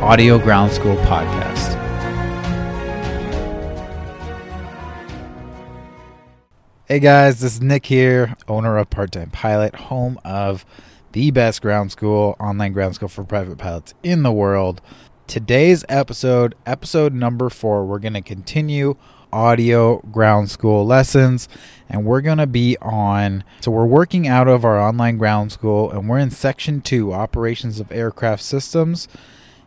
Audio 0.00 0.38
Ground 0.38 0.70
School 0.70 0.94
podcast. 0.98 1.74
Hey 6.86 7.00
guys, 7.00 7.40
this 7.40 7.54
is 7.54 7.60
Nick 7.60 7.86
here, 7.86 8.36
owner 8.46 8.78
of 8.78 8.90
Part 8.90 9.10
Time 9.10 9.30
Pilot, 9.30 9.74
home 9.74 10.20
of 10.24 10.64
the 11.12 11.32
best 11.32 11.60
ground 11.60 11.90
school, 11.90 12.36
online 12.38 12.72
ground 12.72 12.94
school 12.94 13.08
for 13.08 13.24
private 13.24 13.58
pilots 13.58 13.92
in 14.04 14.22
the 14.22 14.30
world. 14.30 14.80
Today's 15.26 15.84
episode, 15.88 16.54
episode 16.64 17.12
number 17.12 17.50
four, 17.50 17.84
we're 17.84 17.98
going 17.98 18.14
to 18.14 18.22
continue 18.22 18.94
audio 19.32 19.98
ground 20.12 20.48
school 20.48 20.86
lessons 20.86 21.48
and 21.88 22.04
we're 22.04 22.20
going 22.20 22.38
to 22.38 22.46
be 22.46 22.76
on 22.80 23.44
so 23.60 23.70
we're 23.70 23.84
working 23.84 24.26
out 24.26 24.48
of 24.48 24.64
our 24.64 24.78
online 24.78 25.18
ground 25.18 25.52
school 25.52 25.90
and 25.90 26.08
we're 26.08 26.18
in 26.18 26.30
section 26.30 26.80
2 26.80 27.12
operations 27.12 27.78
of 27.78 27.92
aircraft 27.92 28.42
systems 28.42 29.06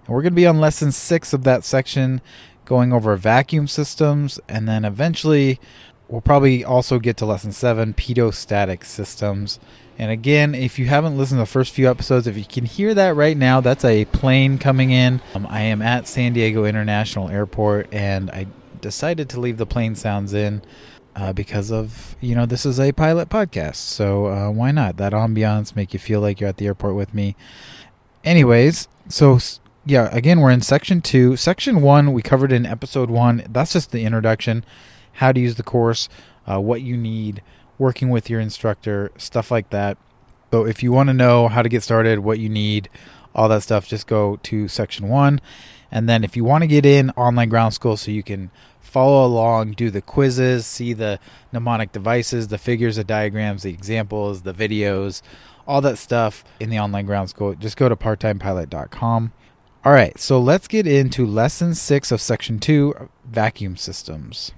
and 0.05 0.09
we're 0.09 0.21
going 0.21 0.33
to 0.33 0.35
be 0.35 0.47
on 0.47 0.59
lesson 0.59 0.91
6 0.91 1.33
of 1.33 1.43
that 1.43 1.63
section 1.63 2.21
going 2.65 2.93
over 2.93 3.15
vacuum 3.15 3.67
systems 3.67 4.39
and 4.47 4.67
then 4.67 4.85
eventually 4.85 5.59
we'll 6.07 6.21
probably 6.21 6.63
also 6.63 6.99
get 6.99 7.17
to 7.17 7.25
lesson 7.25 7.51
7 7.51 7.93
pitot-static 7.93 8.85
systems 8.85 9.59
and 10.01 10.09
again, 10.09 10.55
if 10.55 10.79
you 10.79 10.87
haven't 10.87 11.15
listened 11.15 11.37
to 11.37 11.43
the 11.43 11.45
first 11.45 11.73
few 11.73 11.87
episodes, 11.87 12.25
if 12.25 12.35
you 12.35 12.43
can 12.43 12.65
hear 12.65 12.95
that 12.95 13.15
right 13.15 13.37
now, 13.37 13.61
that's 13.61 13.85
a 13.85 14.05
plane 14.05 14.57
coming 14.57 14.89
in. 14.89 15.21
Um, 15.35 15.45
I 15.47 15.61
am 15.61 15.83
at 15.83 16.07
San 16.07 16.33
Diego 16.33 16.65
International 16.65 17.29
Airport, 17.29 17.93
and 17.93 18.31
I 18.31 18.47
decided 18.81 19.29
to 19.29 19.39
leave 19.39 19.57
the 19.57 19.67
plane 19.67 19.93
sounds 19.93 20.33
in 20.33 20.63
uh, 21.15 21.33
because 21.33 21.71
of 21.71 22.15
you 22.19 22.33
know 22.33 22.47
this 22.47 22.65
is 22.65 22.79
a 22.79 22.91
pilot 22.93 23.29
podcast, 23.29 23.75
so 23.75 24.25
uh, 24.25 24.49
why 24.49 24.71
not? 24.71 24.97
That 24.97 25.13
ambiance 25.13 25.75
make 25.75 25.93
you 25.93 25.99
feel 25.99 26.19
like 26.19 26.39
you're 26.39 26.49
at 26.49 26.57
the 26.57 26.65
airport 26.65 26.95
with 26.95 27.13
me. 27.13 27.35
Anyways, 28.23 28.87
so 29.07 29.37
yeah, 29.85 30.09
again, 30.11 30.41
we're 30.41 30.51
in 30.51 30.61
section 30.61 31.01
two. 31.01 31.35
Section 31.35 31.81
one 31.81 32.13
we 32.13 32.21
covered 32.21 32.51
in 32.51 32.65
episode 32.65 33.09
one. 33.09 33.43
That's 33.49 33.73
just 33.73 33.91
the 33.91 34.03
introduction, 34.03 34.63
how 35.13 35.31
to 35.31 35.39
use 35.39 35.55
the 35.55 35.63
course, 35.63 36.07
uh, 36.45 36.59
what 36.59 36.81
you 36.81 36.95
need 36.95 37.41
working 37.79 38.09
with 38.09 38.29
your 38.29 38.39
instructor, 38.39 39.11
stuff 39.17 39.49
like 39.49 39.71
that. 39.71 39.97
So 40.51 40.67
if 40.67 40.83
you 40.83 40.91
want 40.91 41.07
to 41.07 41.13
know 41.13 41.47
how 41.47 41.63
to 41.63 41.69
get 41.69 41.81
started, 41.81 42.19
what 42.19 42.37
you 42.37 42.47
need, 42.47 42.89
all 43.33 43.49
that 43.49 43.63
stuff, 43.63 43.87
just 43.87 44.05
go 44.05 44.37
to 44.43 44.67
section 44.67 45.09
one. 45.09 45.41
And 45.89 46.07
then 46.07 46.23
if 46.23 46.37
you 46.37 46.43
want 46.43 46.61
to 46.61 46.67
get 46.67 46.85
in 46.85 47.09
online 47.11 47.49
ground 47.49 47.73
school 47.73 47.97
so 47.97 48.11
you 48.11 48.21
can 48.21 48.51
follow 48.81 49.25
along, 49.25 49.71
do 49.71 49.89
the 49.89 50.01
quizzes, 50.01 50.67
see 50.67 50.93
the 50.93 51.19
mnemonic 51.51 51.91
devices, 51.91 52.49
the 52.49 52.57
figures, 52.57 52.97
the 52.97 53.03
diagrams, 53.03 53.63
the 53.63 53.73
examples, 53.73 54.43
the 54.43 54.53
videos, 54.53 55.21
all 55.65 55.81
that 55.81 55.97
stuff 55.97 56.43
in 56.59 56.69
the 56.69 56.79
online 56.79 57.05
ground 57.05 57.29
school, 57.29 57.55
just 57.55 57.77
go 57.77 57.89
to 57.89 57.95
parttimepilot.com. 57.95 59.31
All 59.83 59.91
right, 59.91 60.19
so 60.19 60.39
let's 60.39 60.67
get 60.67 60.85
into 60.85 61.25
lesson 61.25 61.73
six 61.73 62.11
of 62.11 62.21
section 62.21 62.59
two 62.59 63.09
vacuum 63.25 63.77
systems. 63.77 64.51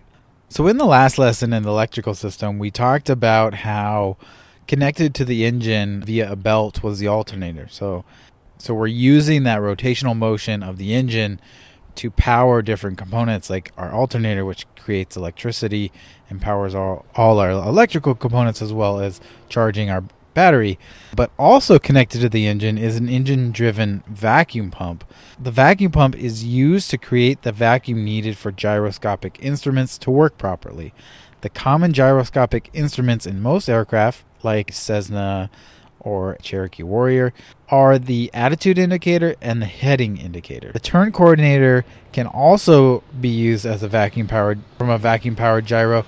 So, 0.50 0.68
in 0.68 0.78
the 0.78 0.86
last 0.86 1.18
lesson 1.18 1.54
in 1.54 1.64
the 1.64 1.70
electrical 1.70 2.14
system, 2.14 2.60
we 2.60 2.70
talked 2.70 3.10
about 3.10 3.54
how 3.54 4.18
connected 4.68 5.16
to 5.16 5.24
the 5.24 5.46
engine 5.46 6.04
via 6.04 6.30
a 6.30 6.36
belt 6.36 6.84
was 6.84 7.00
the 7.00 7.08
alternator. 7.08 7.70
So, 7.70 8.04
so 8.58 8.74
we're 8.74 8.88
using 8.88 9.44
that 9.44 9.62
rotational 9.62 10.18
motion 10.18 10.62
of 10.62 10.78
the 10.78 10.94
engine 10.94 11.40
to 11.96 12.12
power 12.12 12.62
different 12.62 12.98
components 12.98 13.50
like 13.50 13.72
our 13.78 13.94
alternator, 13.94 14.44
which 14.44 14.68
creates 14.76 15.16
electricity 15.16 15.94
and 16.30 16.42
powers 16.42 16.76
all, 16.76 17.06
all 17.16 17.40
our 17.40 17.52
electrical 17.52 18.14
components 18.14 18.62
as 18.62 18.74
well 18.74 19.00
as 19.00 19.22
charging 19.48 19.90
our 19.90 20.04
battery. 20.34 20.80
But 21.16 21.32
also 21.38 21.80
connected 21.80 22.22
to 22.22 22.30
the 22.30 22.48
engine 22.48 22.78
is 22.78 22.98
an 22.98 23.10
engine 23.10 23.52
driven 23.52 24.04
vacuum 24.08 24.72
pump. 24.72 25.04
The 25.40 25.52
vacuum 25.52 25.92
pump 25.92 26.16
is 26.16 26.44
used 26.44 26.90
to 26.92 26.98
create 26.98 27.42
the 27.42 27.52
vacuum 27.52 28.04
needed 28.04 28.38
for 28.38 28.52
gyroscopic 28.52 29.38
instruments 29.42 29.98
to 30.00 30.12
work 30.12 30.38
properly. 30.38 30.94
The 31.42 31.50
common 31.50 31.92
gyroscopic 31.94 32.70
instruments 32.74 33.26
in 33.26 33.42
most 33.42 33.68
aircraft, 33.68 34.24
like 34.44 34.72
Cessna 34.72 35.50
or 36.00 36.38
Cherokee 36.42 36.84
Warrior, 36.84 37.34
are 37.70 37.98
the 37.98 38.30
attitude 38.34 38.78
indicator 38.78 39.36
and 39.42 39.62
the 39.62 39.66
heading 39.66 40.18
indicator. 40.18 40.72
The 40.72 40.80
turn 40.80 41.12
coordinator 41.12 41.86
can 42.12 42.28
also 42.28 43.04
be 43.20 43.30
used 43.30 43.66
as 43.66 43.84
a 43.84 43.88
vacuum 43.88 44.28
powered 44.28 44.60
from 44.78 44.90
a 44.90 44.98
vacuum 44.98 45.36
powered 45.36 45.66
gyro, 45.66 46.06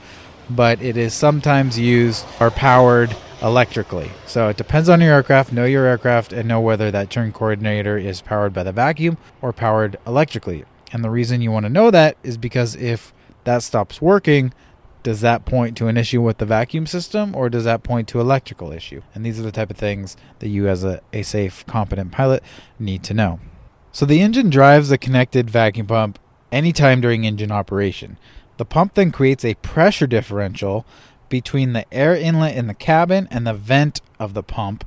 but 0.50 0.82
it 0.82 0.96
is 0.96 1.14
sometimes 1.14 1.80
used 1.80 2.26
or 2.40 2.52
powered 2.52 3.16
electrically. 3.46 4.12
So 4.26 4.50
it 4.50 4.58
depends 4.58 4.90
on 4.90 5.00
your 5.00 5.14
aircraft. 5.14 5.54
Know 5.54 5.66
your 5.66 5.86
aircraft 5.86 6.34
and 6.34 6.48
know 6.48 6.60
whether 6.60 6.90
that 6.90 7.12
turn 7.12 7.32
coordinator 7.32 7.96
is 7.96 8.20
powered 8.20 8.54
by 8.54 8.64
the 8.64 8.72
vacuum 8.72 9.20
or 9.40 9.54
powered 9.54 9.98
electrically. 10.08 10.66
And 10.92 11.04
the 11.04 11.12
reason 11.12 11.42
you 11.42 11.52
want 11.52 11.68
to 11.68 11.72
know 11.72 11.92
that 11.92 12.18
is 12.24 12.38
because 12.38 12.76
if 12.76 13.14
that 13.44 13.62
stops 13.62 14.02
working, 14.02 14.52
does 15.04 15.22
that 15.22 15.46
point 15.46 15.78
to 15.78 15.88
an 15.88 15.96
issue 15.96 16.24
with 16.24 16.40
the 16.40 16.48
vacuum 16.48 16.88
system 16.88 17.36
or 17.36 17.48
does 17.48 17.66
that 17.66 17.84
point 17.84 18.08
to 18.08 18.20
electrical 18.20 18.72
issue? 18.72 19.04
And 19.14 19.24
these 19.24 19.40
are 19.40 19.44
the 19.44 19.52
type 19.52 19.70
of 19.70 19.78
things 19.78 20.18
that 20.40 20.50
you 20.50 20.68
as 20.68 20.84
a, 20.84 21.02
a 21.14 21.22
safe, 21.22 21.64
competent 21.68 22.12
pilot 22.12 22.42
need 22.80 23.04
to 23.04 23.14
know. 23.14 23.40
So 23.92 24.08
the 24.08 24.22
engine 24.22 24.50
drives 24.50 24.90
the 24.90 24.98
connected 24.98 25.52
vacuum 25.52 25.86
pump 25.86 26.18
anytime 26.52 27.00
during 27.00 27.26
engine 27.26 27.52
operation. 27.52 28.18
The 28.58 28.66
pump 28.66 28.96
then 28.96 29.12
creates 29.12 29.46
a 29.46 29.54
pressure 29.56 30.08
differential 30.08 30.86
between 31.30 31.74
the 31.74 31.92
air 31.94 32.16
inlet 32.16 32.56
in 32.56 32.68
the 32.68 32.74
cabin 32.74 33.28
and 33.32 33.46
the 33.46 33.54
vent 33.54 34.02
of 34.20 34.34
the 34.34 34.44
pump, 34.44 34.86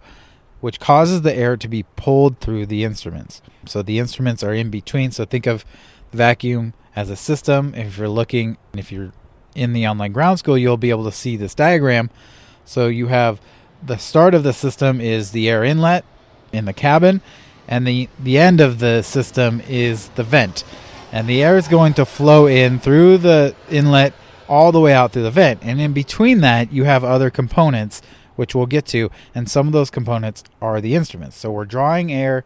which 0.60 0.80
causes 0.80 1.22
the 1.22 1.34
air 1.34 1.56
to 1.56 1.68
be 1.68 1.84
pulled 1.96 2.40
through 2.40 2.66
the 2.66 2.84
instruments. 2.84 3.40
So 3.66 3.82
the 3.82 3.98
instruments 3.98 4.42
are 4.42 4.54
in 4.54 4.70
between. 4.70 5.10
So 5.10 5.24
think 5.24 5.46
of 5.46 5.64
vacuum 6.12 6.74
as 6.96 7.10
a 7.10 7.16
system. 7.16 7.74
If 7.74 7.98
you're 7.98 8.08
looking, 8.08 8.56
if 8.74 8.90
you're 8.90 9.12
in 9.54 9.72
the 9.72 9.86
online 9.86 10.12
ground 10.12 10.38
school, 10.38 10.58
you'll 10.58 10.76
be 10.76 10.90
able 10.90 11.04
to 11.04 11.12
see 11.12 11.36
this 11.36 11.54
diagram. 11.54 12.10
So 12.64 12.86
you 12.88 13.08
have 13.08 13.40
the 13.84 13.96
start 13.96 14.34
of 14.34 14.42
the 14.42 14.52
system 14.52 15.00
is 15.00 15.30
the 15.30 15.48
air 15.48 15.64
inlet 15.64 16.04
in 16.52 16.64
the 16.64 16.72
cabin, 16.72 17.20
and 17.66 17.86
the, 17.86 18.08
the 18.18 18.38
end 18.38 18.60
of 18.60 18.78
the 18.78 19.02
system 19.02 19.62
is 19.68 20.08
the 20.10 20.24
vent. 20.24 20.64
And 21.12 21.28
the 21.28 21.42
air 21.42 21.56
is 21.56 21.68
going 21.68 21.94
to 21.94 22.04
flow 22.04 22.46
in 22.46 22.78
through 22.78 23.18
the 23.18 23.54
inlet 23.70 24.12
all 24.48 24.72
the 24.72 24.80
way 24.80 24.92
out 24.92 25.12
through 25.12 25.22
the 25.22 25.30
vent. 25.30 25.60
And 25.62 25.80
in 25.80 25.92
between 25.92 26.40
that, 26.40 26.72
you 26.72 26.84
have 26.84 27.04
other 27.04 27.30
components, 27.30 28.02
which 28.36 28.54
we'll 28.54 28.66
get 28.66 28.86
to. 28.86 29.10
And 29.34 29.50
some 29.50 29.66
of 29.66 29.72
those 29.72 29.90
components 29.90 30.44
are 30.60 30.80
the 30.80 30.94
instruments. 30.94 31.36
So 31.36 31.50
we're 31.50 31.64
drawing 31.64 32.12
air 32.12 32.44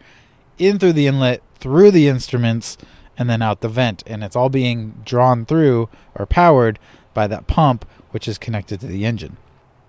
in 0.59 0.79
through 0.79 0.95
the 0.95 1.07
inlet, 1.07 1.43
through 1.57 1.91
the 1.91 2.09
instruments, 2.09 2.77
and 3.17 3.29
then 3.29 3.43
out 3.43 3.61
the 3.61 3.69
vent. 3.69 4.03
And 4.07 4.25
it's 4.25 4.37
all 4.37 4.49
being 4.49 5.01
drawn 5.05 5.45
through 5.45 5.89
or 6.15 6.27
powered 6.27 6.79
by 7.15 7.27
that 7.27 7.47
pump, 7.47 7.85
which 8.11 8.27
is 8.27 8.39
connected 8.39 8.81
to 8.81 8.87
the 8.87 9.05
engine. 9.05 9.37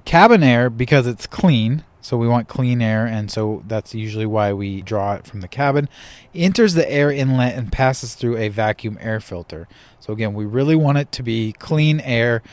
Cabin 0.05 0.43
air, 0.43 0.69
because 0.69 1.07
it's 1.07 1.25
clean, 1.25 1.83
so 2.03 2.17
we 2.17 2.27
want 2.27 2.49
clean 2.49 2.81
air, 2.81 3.05
and 3.05 3.31
so 3.31 3.63
that's 3.65 3.95
usually 3.95 4.25
why 4.25 4.51
we 4.51 4.81
draw 4.81 5.13
it 5.13 5.25
from 5.25 5.39
the 5.39 5.47
cabin. 5.47 5.87
Enters 6.35 6.73
the 6.73 6.91
air 6.91 7.09
inlet 7.09 7.55
and 7.55 7.71
passes 7.71 8.13
through 8.13 8.35
a 8.35 8.49
vacuum 8.49 8.97
air 8.99 9.21
filter. 9.21 9.69
So 10.01 10.11
again, 10.11 10.33
we 10.33 10.43
really 10.45 10.75
want 10.75 10.97
it 10.97 11.13
to 11.13 11.23
be 11.23 11.53
clean 11.53 12.01
air 12.01 12.43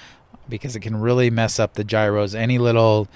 because 0.49 0.77
it 0.77 0.81
can 0.81 1.01
really 1.01 1.31
mess 1.31 1.59
up 1.59 1.75
the 1.75 1.83
gyros. 1.83 2.33
Any 2.33 2.59
little 2.59 3.09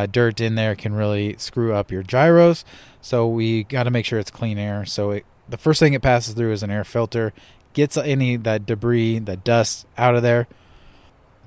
uh, 0.00 0.06
dirt 0.06 0.40
in 0.40 0.56
there 0.56 0.74
can 0.74 0.92
really 0.92 1.36
screw 1.38 1.72
up 1.72 1.92
your 1.92 2.02
gyros. 2.02 2.64
So 3.00 3.28
we 3.28 3.62
got 3.62 3.84
to 3.84 3.92
make 3.92 4.04
sure 4.04 4.18
it's 4.18 4.30
clean 4.30 4.58
air. 4.58 4.84
So 4.84 5.12
it 5.12 5.24
the 5.48 5.58
first 5.58 5.78
thing 5.78 5.92
it 5.92 6.02
passes 6.02 6.34
through 6.34 6.52
is 6.52 6.64
an 6.64 6.70
air 6.70 6.84
filter, 6.84 7.32
gets 7.74 7.96
any 7.96 8.36
that 8.36 8.66
debris, 8.66 9.20
that 9.20 9.44
dust 9.44 9.86
out 9.96 10.16
of 10.16 10.22
there. 10.22 10.48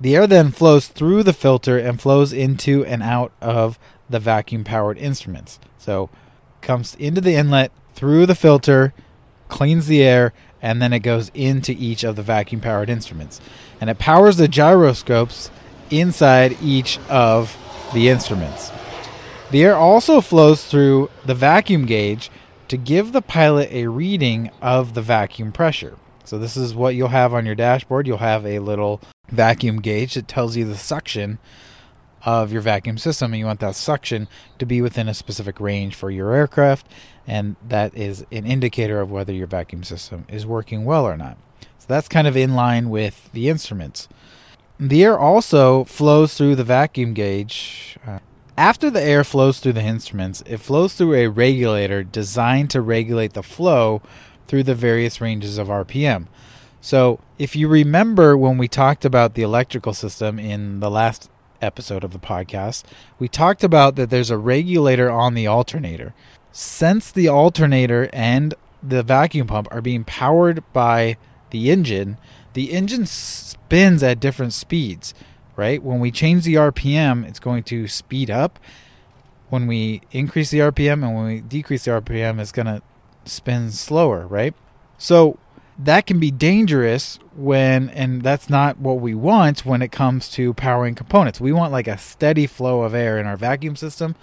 The 0.00 0.16
air 0.16 0.26
then 0.26 0.50
flows 0.50 0.88
through 0.88 1.22
the 1.22 1.32
filter 1.32 1.78
and 1.78 2.00
flows 2.00 2.32
into 2.32 2.84
and 2.84 3.02
out 3.02 3.32
of 3.40 3.78
the 4.14 4.20
vacuum 4.20 4.62
powered 4.62 4.96
instruments. 4.96 5.58
So 5.76 6.08
comes 6.62 6.94
into 6.94 7.20
the 7.20 7.34
inlet 7.34 7.72
through 7.94 8.26
the 8.26 8.36
filter, 8.36 8.94
cleans 9.48 9.88
the 9.88 10.04
air, 10.04 10.32
and 10.62 10.80
then 10.80 10.92
it 10.92 11.00
goes 11.00 11.32
into 11.34 11.72
each 11.72 12.04
of 12.04 12.14
the 12.14 12.22
vacuum 12.22 12.60
powered 12.60 12.88
instruments. 12.88 13.40
And 13.80 13.90
it 13.90 13.98
powers 13.98 14.36
the 14.36 14.46
gyroscopes 14.46 15.50
inside 15.90 16.56
each 16.62 17.00
of 17.08 17.58
the 17.92 18.08
instruments. 18.08 18.70
The 19.50 19.64
air 19.64 19.74
also 19.74 20.20
flows 20.20 20.64
through 20.64 21.10
the 21.26 21.34
vacuum 21.34 21.84
gauge 21.84 22.30
to 22.68 22.76
give 22.76 23.10
the 23.10 23.20
pilot 23.20 23.68
a 23.72 23.88
reading 23.88 24.48
of 24.62 24.94
the 24.94 25.02
vacuum 25.02 25.50
pressure. 25.50 25.98
So, 26.22 26.38
this 26.38 26.56
is 26.56 26.72
what 26.72 26.94
you'll 26.94 27.08
have 27.08 27.34
on 27.34 27.44
your 27.44 27.54
dashboard. 27.56 28.06
You'll 28.06 28.18
have 28.18 28.46
a 28.46 28.60
little 28.60 29.02
vacuum 29.28 29.80
gauge 29.80 30.14
that 30.14 30.28
tells 30.28 30.56
you 30.56 30.64
the 30.64 30.76
suction 30.76 31.38
of 32.24 32.52
your 32.52 32.62
vacuum 32.62 32.98
system, 32.98 33.32
and 33.32 33.40
you 33.40 33.46
want 33.46 33.60
that 33.60 33.76
suction 33.76 34.28
to 34.58 34.66
be 34.66 34.80
within 34.80 35.08
a 35.08 35.14
specific 35.14 35.60
range 35.60 35.94
for 35.94 36.10
your 36.10 36.32
aircraft, 36.32 36.86
and 37.26 37.56
that 37.66 37.94
is 37.96 38.24
an 38.32 38.46
indicator 38.46 39.00
of 39.00 39.10
whether 39.10 39.32
your 39.32 39.46
vacuum 39.46 39.84
system 39.84 40.24
is 40.28 40.46
working 40.46 40.84
well 40.84 41.04
or 41.04 41.16
not. 41.16 41.36
So, 41.78 41.86
that's 41.88 42.08
kind 42.08 42.26
of 42.26 42.36
in 42.36 42.54
line 42.54 42.88
with 42.88 43.30
the 43.32 43.48
instruments. 43.48 44.08
The 44.80 45.04
air 45.04 45.18
also 45.18 45.84
flows 45.84 46.34
through 46.34 46.56
the 46.56 46.64
vacuum 46.64 47.14
gauge. 47.14 47.98
Uh, 48.06 48.18
after 48.56 48.88
the 48.88 49.02
air 49.02 49.22
flows 49.22 49.60
through 49.60 49.74
the 49.74 49.82
instruments, 49.82 50.42
it 50.46 50.58
flows 50.58 50.94
through 50.94 51.14
a 51.14 51.26
regulator 51.26 52.02
designed 52.02 52.70
to 52.70 52.80
regulate 52.80 53.34
the 53.34 53.42
flow 53.42 54.00
through 54.46 54.62
the 54.62 54.74
various 54.74 55.20
ranges 55.20 55.58
of 55.58 55.68
RPM. 55.68 56.26
So, 56.80 57.20
if 57.38 57.56
you 57.56 57.68
remember 57.68 58.36
when 58.36 58.58
we 58.58 58.68
talked 58.68 59.04
about 59.04 59.34
the 59.34 59.42
electrical 59.42 59.94
system 59.94 60.38
in 60.38 60.80
the 60.80 60.90
last 60.90 61.30
episode 61.64 62.04
of 62.04 62.12
the 62.12 62.18
podcast, 62.18 62.84
we 63.18 63.26
talked 63.26 63.64
about 63.64 63.96
that 63.96 64.10
there's 64.10 64.30
a 64.30 64.38
regulator 64.38 65.10
on 65.10 65.34
the 65.34 65.46
alternator. 65.46 66.14
Since 66.52 67.10
the 67.10 67.28
alternator 67.28 68.08
and 68.12 68.54
the 68.82 69.02
vacuum 69.02 69.46
pump 69.46 69.66
are 69.70 69.80
being 69.80 70.04
powered 70.04 70.62
by 70.72 71.16
the 71.50 71.70
engine, 71.70 72.18
the 72.52 72.72
engine 72.72 73.06
spins 73.06 74.02
at 74.02 74.20
different 74.20 74.52
speeds, 74.52 75.14
right? 75.56 75.82
When 75.82 76.00
we 76.00 76.10
change 76.10 76.44
the 76.44 76.54
RPM, 76.54 77.26
it's 77.26 77.40
going 77.40 77.64
to 77.64 77.88
speed 77.88 78.30
up. 78.30 78.58
When 79.48 79.66
we 79.66 80.02
increase 80.12 80.50
the 80.50 80.60
RPM 80.60 81.04
and 81.04 81.14
when 81.14 81.26
we 81.26 81.40
decrease 81.40 81.84
the 81.84 81.92
RPM, 81.92 82.40
it's 82.40 82.52
going 82.52 82.66
to 82.66 82.82
spin 83.24 83.70
slower, 83.70 84.26
right? 84.26 84.54
So 84.98 85.38
that 85.78 86.06
can 86.06 86.20
be 86.20 86.30
dangerous 86.30 87.18
when, 87.36 87.90
and 87.90 88.22
that's 88.22 88.48
not 88.48 88.78
what 88.78 89.00
we 89.00 89.14
want 89.14 89.64
when 89.64 89.82
it 89.82 89.92
comes 89.92 90.28
to 90.30 90.54
powering 90.54 90.94
components. 90.94 91.40
We 91.40 91.52
want 91.52 91.72
like 91.72 91.88
a 91.88 91.98
steady 91.98 92.46
flow 92.46 92.82
of 92.82 92.94
air 92.94 93.18
in 93.18 93.26
our 93.26 93.36
vacuum 93.36 93.76
system. 93.76 94.14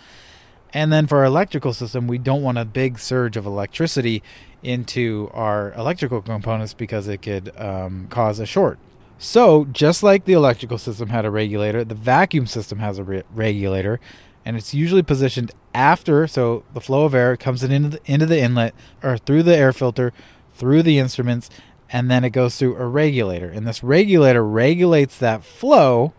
And 0.74 0.92
then 0.92 1.06
for 1.08 1.20
our 1.20 1.26
electrical 1.26 1.74
system, 1.74 2.08
we 2.08 2.18
don't 2.18 2.44
want 2.44 2.58
a 2.58 2.66
big 2.66 2.98
surge 2.98 3.36
of 3.36 3.46
electricity 3.46 4.24
into 4.64 5.30
our 5.34 5.74
electrical 5.74 6.22
components 6.22 6.74
because 6.74 7.08
it 7.08 7.22
could 7.22 7.52
um, 7.58 8.08
cause 8.10 8.40
a 8.40 8.46
short. 8.46 8.80
So, 9.18 9.66
just 9.66 10.02
like 10.02 10.26
the 10.26 10.34
electrical 10.34 10.80
system 10.80 11.10
had 11.10 11.26
a 11.26 11.30
regulator, 11.30 11.84
the 11.84 11.94
vacuum 11.94 12.48
system 12.48 12.80
has 12.80 12.98
a 12.98 13.04
re- 13.04 13.24
regulator, 13.32 14.00
and 14.44 14.58
it's 14.58 14.74
usually 14.74 15.04
positioned 15.04 15.52
after. 15.76 16.26
So, 16.26 16.64
the 16.74 16.82
flow 16.82 17.06
of 17.06 17.14
air 17.14 17.38
comes 17.38 17.64
into 17.64 17.90
the, 17.90 18.12
into 18.12 18.26
the 18.26 18.40
inlet 18.40 18.74
or 19.04 19.20
through 19.20 19.44
the 19.44 19.56
air 19.56 19.74
filter, 19.74 20.12
through 20.56 20.82
the 20.82 20.98
instruments, 20.98 21.52
and 21.92 22.10
then 22.10 22.24
it 22.24 22.30
goes 22.30 22.56
through 22.56 22.76
a 22.78 22.86
regulator. 22.86 23.50
And 23.50 23.68
this 23.68 23.84
regulator 23.84 24.44
regulates 24.44 25.18
that 25.20 25.44
flow 25.44 26.14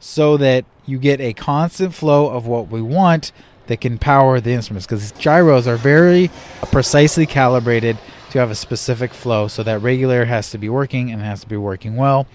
so 0.00 0.36
that 0.38 0.64
you 0.86 0.98
get 0.98 1.20
a 1.20 1.32
constant 1.32 1.94
flow 1.94 2.28
of 2.28 2.46
what 2.46 2.68
we 2.68 2.80
want 2.80 3.32
that 3.66 3.80
can 3.80 3.98
power 3.98 4.40
the 4.40 4.52
instruments 4.52 4.86
because 4.86 5.12
gyros 5.12 5.66
are 5.66 5.76
very 5.76 6.30
precisely 6.70 7.26
calibrated 7.26 7.98
to 8.30 8.38
have 8.38 8.50
a 8.50 8.54
specific 8.54 9.12
flow. 9.12 9.48
So 9.48 9.62
that 9.64 9.80
regulator 9.80 10.24
has 10.24 10.50
to 10.50 10.58
be 10.58 10.68
working 10.68 11.10
and 11.10 11.20
has 11.20 11.40
to 11.40 11.48
be 11.48 11.56
working 11.56 11.96
well. 11.96 12.26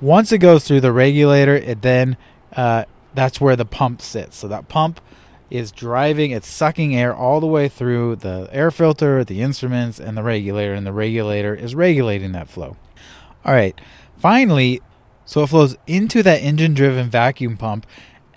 Once 0.00 0.32
it 0.32 0.38
goes 0.38 0.66
through 0.66 0.80
the 0.80 0.92
regulator, 0.92 1.54
it 1.54 1.82
then 1.82 2.16
uh, 2.56 2.84
that's 3.14 3.40
where 3.40 3.56
the 3.56 3.64
pump 3.64 4.00
sits. 4.00 4.36
So 4.36 4.48
that 4.48 4.68
pump 4.68 5.00
is 5.52 5.70
driving, 5.70 6.30
it's 6.30 6.48
sucking 6.48 6.96
air 6.96 7.14
all 7.14 7.38
the 7.38 7.46
way 7.46 7.68
through 7.68 8.16
the 8.16 8.48
air 8.50 8.70
filter, 8.70 9.22
the 9.22 9.42
instruments, 9.42 10.00
and 10.00 10.16
the 10.16 10.22
regulator, 10.22 10.72
and 10.72 10.86
the 10.86 10.92
regulator 10.92 11.54
is 11.54 11.74
regulating 11.74 12.32
that 12.32 12.48
flow. 12.48 12.74
All 13.44 13.52
right, 13.52 13.78
finally, 14.16 14.80
so 15.26 15.42
it 15.42 15.48
flows 15.48 15.76
into 15.86 16.22
that 16.22 16.40
engine 16.40 16.72
driven 16.72 17.10
vacuum 17.10 17.58
pump 17.58 17.86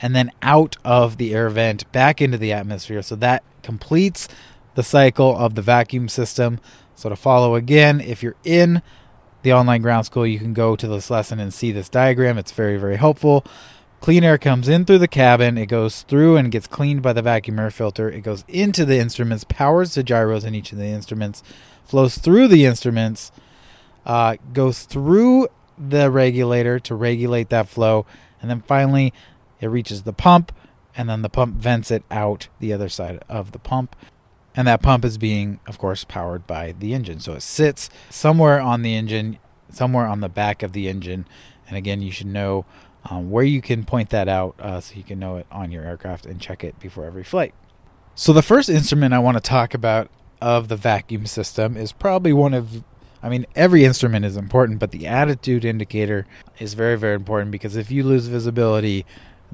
and 0.01 0.13
then 0.13 0.29
out 0.41 0.75
of 0.83 1.15
the 1.15 1.33
air 1.33 1.49
vent 1.49 1.89
back 1.93 2.21
into 2.21 2.37
the 2.37 2.51
atmosphere. 2.51 3.01
So 3.01 3.15
that 3.15 3.43
completes 3.63 4.27
the 4.75 4.83
cycle 4.83 5.37
of 5.37 5.55
the 5.55 5.61
vacuum 5.61 6.09
system. 6.09 6.59
So 6.95 7.07
to 7.07 7.15
follow 7.15 7.55
again, 7.55 8.01
if 8.01 8.23
you're 8.23 8.35
in 8.43 8.81
the 9.43 9.53
online 9.53 9.81
ground 9.81 10.05
school, 10.05 10.27
you 10.27 10.37
can 10.37 10.53
go 10.53 10.75
to 10.75 10.87
this 10.87 11.09
lesson 11.09 11.39
and 11.39 11.53
see 11.53 11.71
this 11.71 11.87
diagram. 11.87 12.37
It's 12.37 12.51
very, 12.51 12.75
very 12.75 12.97
helpful. 12.97 13.45
Clean 14.01 14.23
air 14.23 14.37
comes 14.37 14.67
in 14.67 14.85
through 14.85 14.99
the 14.99 15.07
cabin. 15.07 15.57
It 15.57 15.65
goes 15.65 16.03
through 16.03 16.37
and 16.37 16.51
gets 16.51 16.67
cleaned 16.67 17.01
by 17.01 17.13
the 17.13 17.23
vacuum 17.23 17.57
air 17.57 17.71
filter. 17.71 18.09
It 18.09 18.21
goes 18.21 18.43
into 18.47 18.85
the 18.85 18.99
instruments, 18.99 19.45
powers 19.47 19.95
the 19.95 20.03
gyros 20.03 20.43
in 20.43 20.53
each 20.53 20.71
of 20.71 20.77
the 20.77 20.85
instruments, 20.85 21.41
flows 21.85 22.17
through 22.17 22.49
the 22.49 22.65
instruments, 22.65 23.31
uh, 24.05 24.35
goes 24.53 24.83
through 24.83 25.47
the 25.77 26.11
regulator 26.11 26.79
to 26.79 26.95
regulate 26.95 27.49
that 27.49 27.67
flow, 27.67 28.05
and 28.41 28.49
then 28.49 28.61
finally 28.61 29.11
it 29.59 29.67
reaches 29.67 30.03
the 30.03 30.13
pump, 30.13 30.51
and 30.95 31.09
then 31.09 31.21
the 31.21 31.29
pump 31.29 31.55
vents 31.55 31.91
it 31.91 32.03
out 32.11 32.47
the 32.59 32.71
other 32.71 32.89
side 32.89 33.23
of 33.27 33.51
the 33.51 33.59
pump. 33.59 33.95
And 34.55 34.67
that 34.67 34.81
pump 34.81 35.03
is 35.03 35.17
being, 35.17 35.59
of 35.67 35.77
course, 35.77 36.05
powered 36.05 36.47
by 36.47 36.75
the 36.77 36.93
engine. 36.93 37.19
So 37.19 37.33
it 37.33 37.41
sits 37.41 37.89
somewhere 38.09 38.61
on 38.61 38.83
the 38.83 38.95
engine, 38.95 39.37
somewhere 39.69 40.05
on 40.05 40.21
the 40.21 40.29
back 40.29 40.63
of 40.63 40.71
the 40.71 40.87
engine. 40.87 41.27
And 41.67 41.75
again, 41.75 42.01
you 42.01 42.11
should 42.11 42.27
know 42.27 42.65
um, 43.05 43.29
where 43.29 43.43
you 43.43 43.61
can 43.61 43.85
point 43.85 44.09
that 44.09 44.27
out 44.27 44.55
uh, 44.59 44.79
so 44.79 44.95
you 44.95 45.03
can 45.03 45.19
know 45.19 45.37
it 45.37 45.47
on 45.51 45.71
your 45.71 45.83
aircraft 45.83 46.25
and 46.25 46.39
check 46.39 46.63
it 46.63 46.79
before 46.79 47.05
every 47.05 47.23
flight. 47.23 47.53
So, 48.15 48.31
the 48.33 48.41
first 48.41 48.69
instrument 48.69 49.13
I 49.13 49.19
want 49.19 49.37
to 49.37 49.41
talk 49.41 49.73
about 49.73 50.09
of 50.41 50.67
the 50.67 50.75
vacuum 50.75 51.25
system 51.25 51.75
is 51.75 51.91
probably 51.91 52.33
one 52.33 52.53
of 52.53 52.83
I 53.25 53.29
mean, 53.29 53.47
every 53.55 53.85
instrument 53.85 54.23
is 54.23 54.37
important, 54.37 54.77
but 54.77 54.91
the 54.91 55.07
attitude 55.07 55.65
indicator 55.65 56.27
is 56.59 56.75
very, 56.75 56.95
very 56.95 57.15
important 57.15 57.49
because 57.49 57.75
if 57.75 57.89
you 57.89 58.03
lose 58.03 58.27
visibility, 58.27 59.03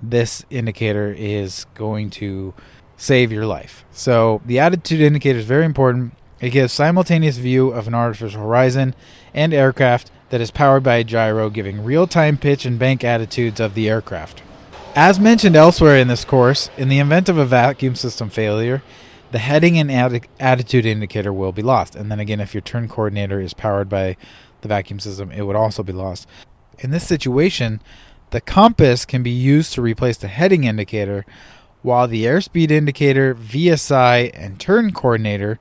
this 0.02 0.44
indicator 0.50 1.16
is 1.18 1.66
going 1.74 2.10
to 2.10 2.54
save 2.98 3.32
your 3.32 3.46
life. 3.46 3.86
So 3.94 4.42
the 4.46 4.60
attitude 4.60 5.00
indicator 5.00 5.40
is 5.40 5.46
very 5.46 5.64
important. 5.64 6.16
It 6.42 6.50
gives 6.50 6.74
simultaneous 6.74 7.38
view 7.38 7.70
of 7.70 7.88
an 7.88 7.94
artificial 7.94 8.42
horizon 8.42 8.94
and 9.34 9.54
aircraft 9.54 10.12
that 10.32 10.42
is 10.42 10.50
powered 10.50 10.82
by 10.82 10.96
a 10.96 11.04
gyro, 11.04 11.50
giving 11.50 11.84
real-time 11.84 12.38
pitch 12.38 12.66
and 12.66 12.80
bank 12.80 13.04
attitudes 13.04 13.60
of 13.60 13.76
the 13.76 13.90
aircraft. 13.90 14.42
As 14.96 15.20
mentioned 15.20 15.56
elsewhere 15.56 15.98
in 15.98 16.08
this 16.08 16.26
course, 16.26 16.70
in 16.78 16.90
the 16.90 17.00
event 17.00 17.30
of 17.30 17.38
a 17.38 17.46
vacuum 17.46 17.96
system 17.96 18.30
failure, 18.30 18.82
the 19.32 19.40
heading 19.40 19.78
and 19.78 19.90
atti- 19.90 20.28
attitude 20.40 20.86
indicator 20.86 21.32
will 21.32 21.52
be 21.52 21.62
lost. 21.62 21.96
And 21.96 22.10
then 22.10 22.20
again, 22.20 22.40
if 22.40 22.54
your 22.54 22.62
turn 22.62 22.88
coordinator 22.88 23.40
is 23.40 23.54
powered 23.54 23.90
by 23.90 24.16
the 24.62 24.68
vacuum 24.70 25.00
system, 25.00 25.32
it 25.32 25.44
would 25.44 25.56
also 25.56 25.84
be 25.84 25.94
lost. 25.94 26.28
In 26.80 26.92
this 26.92 27.08
situation, 27.08 27.82
the 28.32 28.42
compass 28.42 29.06
can 29.06 29.24
be 29.24 29.32
used 29.32 29.74
to 29.74 29.82
replace 29.82 30.18
the 30.18 30.30
heading 30.30 30.64
indicator, 30.64 31.26
while 31.82 32.08
the 32.08 32.24
airspeed 32.24 32.72
indicator, 32.72 33.36
VSI, 33.36 34.32
and 34.34 34.60
turn 34.60 34.94
coordinator 34.94 35.60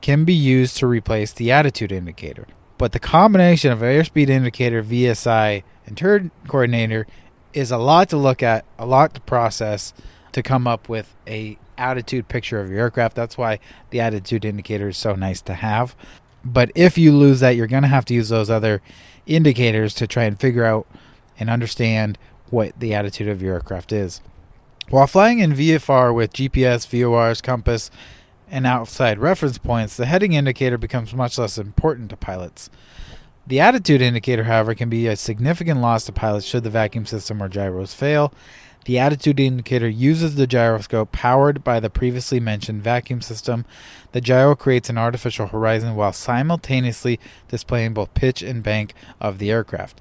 can 0.00 0.24
be 0.24 0.34
used 0.34 0.78
to 0.78 0.86
replace 0.86 1.32
the 1.32 1.52
attitude 1.52 1.92
indicator. 1.92 2.46
But 2.78 2.92
the 2.92 2.98
combination 2.98 3.72
of 3.72 3.80
airspeed 3.80 4.28
indicator, 4.28 4.82
VSI, 4.82 5.62
and 5.86 5.96
turn 5.96 6.30
coordinator 6.46 7.06
is 7.52 7.70
a 7.70 7.78
lot 7.78 8.10
to 8.10 8.16
look 8.16 8.42
at, 8.42 8.64
a 8.78 8.84
lot 8.84 9.14
to 9.14 9.20
process 9.22 9.94
to 10.32 10.42
come 10.42 10.66
up 10.66 10.88
with 10.88 11.14
a 11.26 11.58
attitude 11.78 12.28
picture 12.28 12.60
of 12.60 12.70
your 12.70 12.80
aircraft. 12.80 13.16
That's 13.16 13.38
why 13.38 13.58
the 13.90 14.00
attitude 14.00 14.44
indicator 14.44 14.88
is 14.88 14.98
so 14.98 15.14
nice 15.14 15.40
to 15.42 15.54
have. 15.54 15.96
But 16.44 16.70
if 16.74 16.98
you 16.98 17.12
lose 17.12 17.40
that, 17.40 17.56
you're 17.56 17.66
going 17.66 17.82
to 17.82 17.88
have 17.88 18.04
to 18.06 18.14
use 18.14 18.28
those 18.28 18.50
other 18.50 18.82
indicators 19.26 19.94
to 19.94 20.06
try 20.06 20.24
and 20.24 20.38
figure 20.38 20.64
out 20.64 20.86
and 21.38 21.50
understand 21.50 22.18
what 22.50 22.78
the 22.78 22.94
attitude 22.94 23.28
of 23.28 23.42
your 23.42 23.54
aircraft 23.54 23.92
is. 23.92 24.20
While 24.88 25.06
flying 25.08 25.40
in 25.40 25.52
VFR 25.52 26.14
with 26.14 26.32
GPS, 26.32 26.86
VORs, 26.86 27.42
compass, 27.42 27.90
and 28.50 28.66
outside 28.66 29.18
reference 29.18 29.58
points, 29.58 29.96
the 29.96 30.06
heading 30.06 30.32
indicator 30.32 30.78
becomes 30.78 31.14
much 31.14 31.38
less 31.38 31.58
important 31.58 32.10
to 32.10 32.16
pilots. 32.16 32.70
The 33.46 33.60
attitude 33.60 34.02
indicator, 34.02 34.44
however, 34.44 34.74
can 34.74 34.88
be 34.88 35.06
a 35.06 35.16
significant 35.16 35.80
loss 35.80 36.04
to 36.06 36.12
pilots 36.12 36.46
should 36.46 36.64
the 36.64 36.70
vacuum 36.70 37.06
system 37.06 37.42
or 37.42 37.48
gyros 37.48 37.94
fail. 37.94 38.32
The 38.86 38.98
attitude 39.00 39.40
indicator 39.40 39.88
uses 39.88 40.36
the 40.36 40.46
gyroscope 40.46 41.10
powered 41.10 41.64
by 41.64 41.80
the 41.80 41.90
previously 41.90 42.38
mentioned 42.38 42.82
vacuum 42.82 43.20
system. 43.20 43.64
The 44.12 44.20
gyro 44.20 44.54
creates 44.54 44.88
an 44.88 44.96
artificial 44.96 45.48
horizon 45.48 45.96
while 45.96 46.12
simultaneously 46.12 47.18
displaying 47.48 47.94
both 47.94 48.14
pitch 48.14 48.42
and 48.42 48.62
bank 48.62 48.94
of 49.20 49.38
the 49.38 49.50
aircraft. 49.50 50.00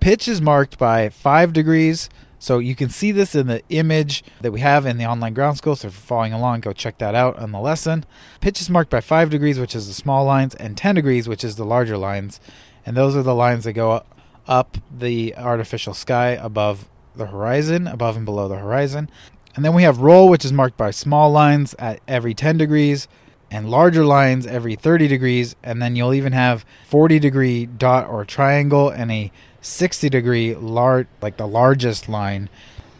Pitch 0.00 0.28
is 0.28 0.42
marked 0.42 0.76
by 0.76 1.08
5 1.08 1.54
degrees, 1.54 2.10
so 2.38 2.58
you 2.58 2.74
can 2.74 2.88
see 2.88 3.12
this 3.12 3.34
in 3.34 3.46
the 3.46 3.62
image 3.68 4.24
that 4.40 4.52
we 4.52 4.60
have 4.60 4.86
in 4.86 4.98
the 4.98 5.06
online 5.06 5.34
ground 5.34 5.58
school. 5.58 5.76
So 5.76 5.88
if 5.88 5.94
you're 5.94 6.00
following 6.00 6.32
along, 6.32 6.60
go 6.60 6.72
check 6.72 6.98
that 6.98 7.14
out 7.14 7.38
on 7.38 7.52
the 7.52 7.60
lesson. 7.60 8.04
Pitch 8.40 8.60
is 8.60 8.70
marked 8.70 8.90
by 8.90 9.00
5 9.00 9.30
degrees, 9.30 9.58
which 9.58 9.74
is 9.74 9.88
the 9.88 9.94
small 9.94 10.24
lines, 10.24 10.54
and 10.54 10.76
10 10.76 10.94
degrees, 10.96 11.28
which 11.28 11.44
is 11.44 11.56
the 11.56 11.64
larger 11.64 11.96
lines. 11.96 12.40
And 12.84 12.96
those 12.96 13.16
are 13.16 13.22
the 13.22 13.34
lines 13.34 13.64
that 13.64 13.72
go 13.72 14.04
up 14.46 14.78
the 14.96 15.34
artificial 15.36 15.94
sky 15.94 16.30
above 16.30 16.88
the 17.16 17.26
horizon, 17.26 17.86
above 17.86 18.16
and 18.16 18.24
below 18.24 18.48
the 18.48 18.58
horizon. 18.58 19.10
And 19.54 19.64
then 19.64 19.74
we 19.74 19.84
have 19.84 19.98
roll, 19.98 20.28
which 20.28 20.44
is 20.44 20.52
marked 20.52 20.76
by 20.76 20.90
small 20.90 21.30
lines 21.30 21.74
at 21.78 22.00
every 22.06 22.34
10 22.34 22.58
degrees 22.58 23.08
and 23.50 23.70
larger 23.70 24.04
lines 24.04 24.46
every 24.46 24.76
30 24.76 25.08
degrees. 25.08 25.56
And 25.62 25.80
then 25.80 25.96
you'll 25.96 26.14
even 26.14 26.32
have 26.32 26.64
40 26.88 27.18
degree 27.18 27.66
dot 27.66 28.08
or 28.08 28.24
triangle 28.24 28.90
and 28.90 29.10
a 29.10 29.32
60 29.66 30.08
degree 30.08 30.54
large, 30.54 31.06
like 31.20 31.36
the 31.36 31.48
largest 31.48 32.08
line. 32.08 32.48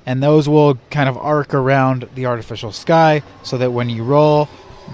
And 0.05 0.23
those 0.23 0.49
will 0.49 0.79
kind 0.91 1.09
of 1.09 1.17
arc 1.17 1.53
around 1.53 2.09
the 2.15 2.27
artificial 2.27 2.73
sky 2.73 3.23
so 3.43 3.59
that 3.59 3.73
when 3.73 3.91
you 3.91 4.05
roll, 4.05 4.49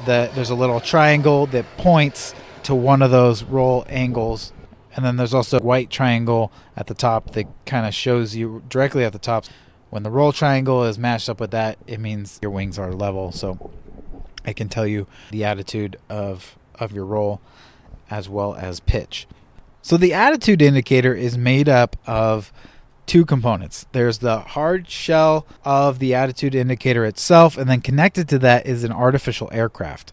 that 0.06 0.34
there's 0.34 0.50
a 0.50 0.54
little 0.54 0.80
triangle 0.80 1.46
that 1.46 1.66
points 1.76 2.34
to 2.62 2.74
one 2.74 3.02
of 3.02 3.10
those 3.10 3.42
roll 3.42 3.84
angles 3.88 4.52
and 4.94 5.04
then 5.04 5.16
there's 5.16 5.34
also 5.34 5.58
a 5.58 5.62
white 5.62 5.90
triangle 5.90 6.52
at 6.76 6.86
the 6.86 6.94
top 6.94 7.32
that 7.32 7.46
kind 7.64 7.86
of 7.86 7.94
shows 7.94 8.36
you 8.36 8.62
directly 8.68 9.04
at 9.04 9.12
the 9.12 9.18
top. 9.18 9.46
When 9.90 10.02
the 10.02 10.10
roll 10.10 10.32
triangle 10.32 10.84
is 10.84 10.98
matched 10.98 11.28
up 11.28 11.40
with 11.40 11.50
that, 11.52 11.78
it 11.86 12.00
means 12.00 12.38
your 12.42 12.50
wings 12.50 12.78
are 12.78 12.92
level. 12.92 13.32
So 13.32 13.70
it 14.44 14.54
can 14.54 14.68
tell 14.68 14.86
you 14.86 15.06
the 15.30 15.44
attitude 15.44 15.96
of 16.08 16.56
of 16.74 16.92
your 16.92 17.04
roll 17.04 17.40
as 18.10 18.28
well 18.28 18.54
as 18.54 18.80
pitch. 18.80 19.26
So 19.82 19.96
the 19.96 20.14
attitude 20.14 20.62
indicator 20.62 21.12
is 21.12 21.36
made 21.36 21.68
up 21.68 21.96
of 22.06 22.52
two 23.04 23.24
components. 23.24 23.86
There's 23.92 24.18
the 24.18 24.38
hard 24.38 24.88
shell 24.88 25.44
of 25.64 25.98
the 25.98 26.14
attitude 26.14 26.54
indicator 26.54 27.04
itself, 27.04 27.58
and 27.58 27.68
then 27.68 27.80
connected 27.80 28.28
to 28.28 28.38
that 28.38 28.64
is 28.64 28.84
an 28.84 28.92
artificial 28.92 29.50
aircraft. 29.52 30.12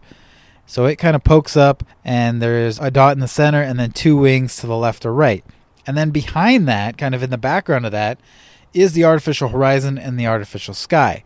So 0.66 0.86
it 0.86 0.96
kind 0.96 1.16
of 1.16 1.24
pokes 1.24 1.56
up, 1.56 1.84
and 2.04 2.42
there's 2.42 2.78
a 2.78 2.90
dot 2.90 3.12
in 3.12 3.20
the 3.20 3.28
center, 3.28 3.62
and 3.62 3.78
then 3.78 3.92
two 3.92 4.16
wings 4.16 4.56
to 4.56 4.66
the 4.66 4.76
left 4.76 5.06
or 5.06 5.12
right. 5.12 5.44
And 5.86 5.96
then 5.96 6.10
behind 6.10 6.68
that, 6.68 6.98
kind 6.98 7.14
of 7.14 7.22
in 7.22 7.30
the 7.30 7.38
background 7.38 7.86
of 7.86 7.92
that, 7.92 8.18
is 8.74 8.92
the 8.92 9.04
artificial 9.04 9.48
horizon 9.48 9.98
and 9.98 10.18
the 10.18 10.26
artificial 10.26 10.74
sky. 10.74 11.24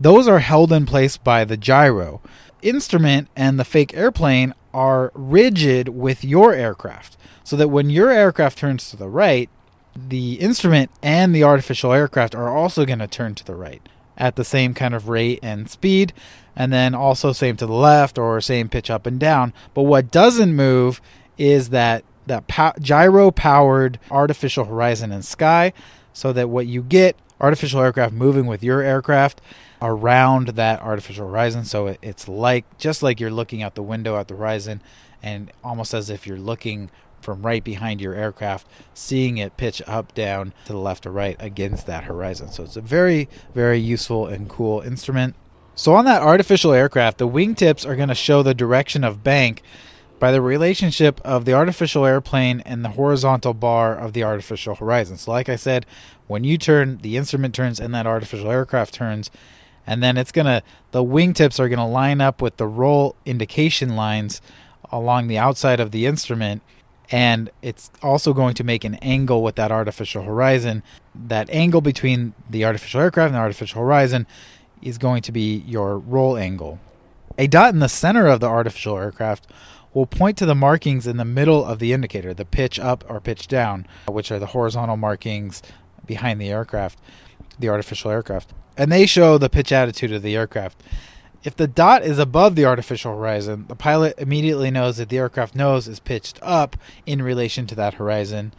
Those 0.00 0.28
are 0.28 0.40
held 0.40 0.72
in 0.72 0.86
place 0.86 1.16
by 1.16 1.44
the 1.44 1.56
gyro. 1.56 2.20
Instrument 2.60 3.28
and 3.36 3.58
the 3.58 3.64
fake 3.64 3.94
airplane 3.94 4.54
are 4.74 5.10
rigid 5.14 5.88
with 5.88 6.24
your 6.24 6.52
aircraft, 6.52 7.16
so 7.42 7.56
that 7.56 7.68
when 7.68 7.88
your 7.88 8.10
aircraft 8.10 8.58
turns 8.58 8.90
to 8.90 8.96
the 8.96 9.08
right, 9.08 9.48
the 9.96 10.34
instrument 10.34 10.90
and 11.02 11.34
the 11.34 11.44
artificial 11.44 11.92
aircraft 11.92 12.34
are 12.34 12.54
also 12.54 12.84
going 12.84 12.98
to 12.98 13.06
turn 13.06 13.34
to 13.36 13.44
the 13.44 13.54
right 13.54 13.88
at 14.16 14.36
the 14.36 14.44
same 14.44 14.74
kind 14.74 14.94
of 14.94 15.08
rate 15.08 15.38
and 15.42 15.70
speed 15.70 16.12
and 16.56 16.72
then 16.72 16.94
also 16.94 17.32
same 17.32 17.56
to 17.56 17.66
the 17.66 17.72
left 17.72 18.18
or 18.18 18.40
same 18.40 18.68
pitch 18.68 18.90
up 18.90 19.06
and 19.06 19.18
down. 19.18 19.52
But 19.72 19.82
what 19.82 20.10
doesn't 20.10 20.54
move 20.54 21.00
is 21.36 21.70
that 21.70 22.04
that 22.26 22.44
gyro 22.80 23.30
powered 23.30 23.98
artificial 24.10 24.64
horizon 24.64 25.12
and 25.12 25.24
sky 25.24 25.72
so 26.12 26.32
that 26.32 26.48
what 26.48 26.66
you 26.66 26.82
get 26.82 27.16
artificial 27.40 27.80
aircraft 27.80 28.14
moving 28.14 28.46
with 28.46 28.62
your 28.62 28.80
aircraft 28.80 29.40
around 29.82 30.48
that 30.48 30.80
artificial 30.80 31.28
horizon 31.28 31.64
so 31.64 31.88
it, 31.88 31.98
it's 32.02 32.28
like 32.28 32.78
just 32.78 33.02
like 33.02 33.20
you're 33.20 33.30
looking 33.30 33.62
out 33.62 33.74
the 33.74 33.82
window 33.82 34.16
at 34.16 34.28
the 34.28 34.36
horizon 34.36 34.80
and 35.22 35.50
almost 35.62 35.94
as 35.94 36.10
if 36.10 36.26
you're 36.26 36.38
looking 36.38 36.90
from 37.24 37.42
right 37.42 37.64
behind 37.64 38.00
your 38.00 38.14
aircraft, 38.14 38.66
seeing 38.92 39.38
it 39.38 39.56
pitch 39.56 39.82
up, 39.86 40.14
down 40.14 40.52
to 40.66 40.72
the 40.72 40.78
left 40.78 41.06
or 41.06 41.10
right 41.10 41.36
against 41.40 41.86
that 41.86 42.04
horizon. 42.04 42.52
So 42.52 42.62
it's 42.62 42.76
a 42.76 42.82
very, 42.82 43.28
very 43.54 43.78
useful 43.78 44.26
and 44.26 44.48
cool 44.48 44.82
instrument. 44.82 45.34
So 45.74 45.94
on 45.94 46.04
that 46.04 46.22
artificial 46.22 46.72
aircraft, 46.72 47.18
the 47.18 47.28
wingtips 47.28 47.88
are 47.88 47.96
going 47.96 48.10
to 48.10 48.14
show 48.14 48.42
the 48.42 48.54
direction 48.54 49.02
of 49.02 49.24
bank 49.24 49.62
by 50.20 50.30
the 50.30 50.40
relationship 50.40 51.20
of 51.24 51.44
the 51.44 51.54
artificial 51.54 52.06
airplane 52.06 52.60
and 52.60 52.84
the 52.84 52.90
horizontal 52.90 53.54
bar 53.54 53.96
of 53.96 54.12
the 54.12 54.22
artificial 54.22 54.76
horizon. 54.76 55.16
So 55.16 55.32
like 55.32 55.48
I 55.48 55.56
said, 55.56 55.86
when 56.28 56.44
you 56.44 56.56
turn, 56.56 56.98
the 56.98 57.16
instrument 57.16 57.54
turns 57.54 57.80
and 57.80 57.92
that 57.94 58.06
artificial 58.06 58.50
aircraft 58.50 58.94
turns, 58.94 59.30
and 59.86 60.02
then 60.02 60.16
it's 60.16 60.32
to 60.46 60.62
the 60.92 61.04
wingtips 61.04 61.58
are 61.58 61.68
to 61.78 61.84
line 61.84 62.20
up 62.20 62.40
with 62.40 62.56
the 62.56 62.66
roll 62.66 63.16
indication 63.24 63.96
lines 63.96 64.40
along 64.90 65.28
the 65.28 65.38
outside 65.38 65.80
of 65.80 65.90
the 65.90 66.06
instrument 66.06 66.62
and 67.10 67.50
it's 67.62 67.90
also 68.02 68.32
going 68.32 68.54
to 68.54 68.64
make 68.64 68.84
an 68.84 68.94
angle 68.96 69.42
with 69.42 69.56
that 69.56 69.70
artificial 69.70 70.22
horizon. 70.22 70.82
That 71.14 71.50
angle 71.50 71.80
between 71.80 72.34
the 72.48 72.64
artificial 72.64 73.00
aircraft 73.00 73.28
and 73.28 73.34
the 73.34 73.40
artificial 73.40 73.82
horizon 73.82 74.26
is 74.82 74.98
going 74.98 75.22
to 75.22 75.32
be 75.32 75.58
your 75.66 75.98
roll 75.98 76.36
angle. 76.36 76.78
A 77.36 77.46
dot 77.46 77.74
in 77.74 77.80
the 77.80 77.88
center 77.88 78.26
of 78.26 78.40
the 78.40 78.46
artificial 78.46 78.96
aircraft 78.96 79.46
will 79.92 80.06
point 80.06 80.36
to 80.38 80.46
the 80.46 80.54
markings 80.54 81.06
in 81.06 81.16
the 81.16 81.24
middle 81.24 81.64
of 81.64 81.78
the 81.78 81.92
indicator, 81.92 82.34
the 82.34 82.44
pitch 82.44 82.80
up 82.80 83.04
or 83.08 83.20
pitch 83.20 83.48
down, 83.48 83.86
which 84.08 84.32
are 84.32 84.38
the 84.38 84.46
horizontal 84.46 84.96
markings 84.96 85.62
behind 86.06 86.40
the 86.40 86.50
aircraft, 86.50 86.98
the 87.58 87.68
artificial 87.68 88.10
aircraft. 88.10 88.52
And 88.76 88.90
they 88.90 89.06
show 89.06 89.38
the 89.38 89.50
pitch 89.50 89.72
attitude 89.72 90.12
of 90.12 90.22
the 90.22 90.36
aircraft. 90.36 90.82
If 91.42 91.56
the 91.56 91.68
dot 91.68 92.02
is 92.02 92.18
above 92.18 92.56
the 92.56 92.64
artificial 92.64 93.16
horizon, 93.16 93.66
the 93.68 93.76
pilot 93.76 94.14
immediately 94.18 94.70
knows 94.70 94.96
that 94.96 95.10
the 95.10 95.18
aircraft 95.18 95.54
nose 95.54 95.86
is 95.86 96.00
pitched 96.00 96.38
up 96.42 96.76
in 97.04 97.20
relation 97.20 97.66
to 97.66 97.74
that 97.74 97.94
horizon 97.94 98.54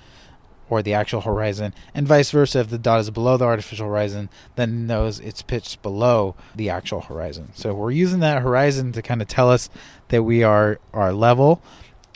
or 0.70 0.82
the 0.82 0.94
actual 0.94 1.22
horizon, 1.22 1.74
and 1.94 2.08
vice 2.08 2.32
versa. 2.32 2.60
If 2.60 2.70
the 2.70 2.78
dot 2.78 3.00
is 3.00 3.12
below 3.12 3.38
the 3.38 3.46
artificial 3.46 3.88
horizon, 3.88 4.30
then 4.56 4.88
knows 4.88 5.20
it's 5.20 5.42
pitched 5.42 5.82
below 5.82 6.36
the 6.56 6.70
actual 6.70 7.02
horizon. 7.02 7.52
So 7.54 7.74
we're 7.74 7.92
using 7.92 8.20
that 8.22 8.42
horizon 8.42 8.92
to 8.94 9.02
kind 9.02 9.22
of 9.22 9.28
tell 9.28 9.52
us 9.52 9.70
that 10.08 10.24
we 10.24 10.44
are 10.44 10.80
our 10.94 11.14
level. 11.14 11.62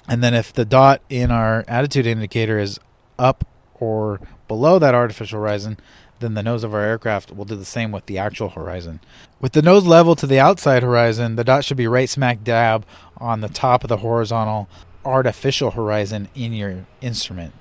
And 0.08 0.24
then 0.24 0.34
if 0.34 0.52
the 0.52 0.66
dot 0.66 1.02
in 1.10 1.30
our 1.30 1.64
attitude 1.68 2.08
indicator 2.08 2.58
is 2.58 2.80
up 3.20 3.46
or 3.76 4.20
below 4.48 4.80
that 4.80 4.96
artificial 4.96 5.40
horizon, 5.40 5.78
then 6.20 6.34
the 6.34 6.44
nose 6.44 6.64
of 6.64 6.74
our 6.74 6.82
aircraft 6.82 7.36
will 7.36 7.46
do 7.46 7.56
the 7.56 7.66
same 7.66 7.92
with 7.92 8.06
the 8.06 8.18
actual 8.18 8.50
horizon. 8.50 9.00
With 9.40 9.54
the 9.54 9.62
nose 9.62 9.86
level 9.86 10.16
to 10.16 10.28
the 10.28 10.40
outside 10.40 10.84
horizon, 10.84 11.36
the 11.36 11.44
dot 11.44 11.64
should 11.64 11.78
be 11.78 11.88
right 11.88 12.10
smack 12.10 12.44
dab 12.44 12.86
on 13.18 13.42
the 13.42 13.50
top 13.50 13.84
of 13.84 13.88
the 13.88 13.98
horizontal 13.98 14.70
artificial 15.06 15.72
horizon 15.72 16.30
in 16.36 16.54
your 16.54 16.86
instrument. 17.02 17.54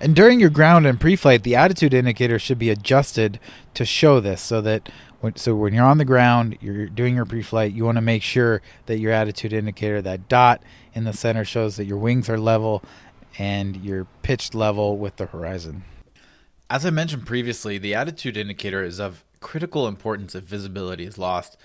And 0.00 0.16
during 0.16 0.40
your 0.40 0.50
ground 0.50 0.86
and 0.86 0.98
pre-flight, 0.98 1.42
the 1.42 1.56
attitude 1.56 1.92
indicator 1.92 2.38
should 2.38 2.58
be 2.58 2.70
adjusted 2.70 3.38
to 3.74 3.84
show 3.84 4.18
this 4.18 4.40
so 4.40 4.62
that 4.62 4.88
when, 5.20 5.36
so 5.36 5.54
when 5.54 5.74
you're 5.74 5.84
on 5.84 5.98
the 5.98 6.06
ground, 6.06 6.56
you're 6.62 6.86
doing 6.86 7.14
your 7.14 7.26
pre-flight, 7.26 7.72
you 7.72 7.84
want 7.84 7.96
to 7.96 8.02
make 8.02 8.22
sure 8.22 8.62
that 8.86 8.98
your 8.98 9.12
attitude 9.12 9.52
indicator, 9.52 10.00
that 10.00 10.28
dot 10.28 10.62
in 10.94 11.04
the 11.04 11.12
center 11.12 11.44
shows 11.44 11.76
that 11.76 11.84
your 11.84 11.98
wings 11.98 12.30
are 12.30 12.38
level 12.38 12.82
and 13.38 13.76
you're 13.76 14.06
pitched 14.22 14.54
level 14.54 14.96
with 14.96 15.16
the 15.16 15.26
horizon. 15.26 15.84
As 16.70 16.86
I 16.86 16.90
mentioned 16.90 17.26
previously, 17.26 17.78
the 17.78 17.96
attitude 17.96 18.36
indicator 18.36 18.84
is 18.84 19.00
of 19.00 19.24
critical 19.40 19.88
importance 19.88 20.36
if 20.36 20.44
visibility 20.44 21.04
is 21.04 21.18
lost, 21.18 21.56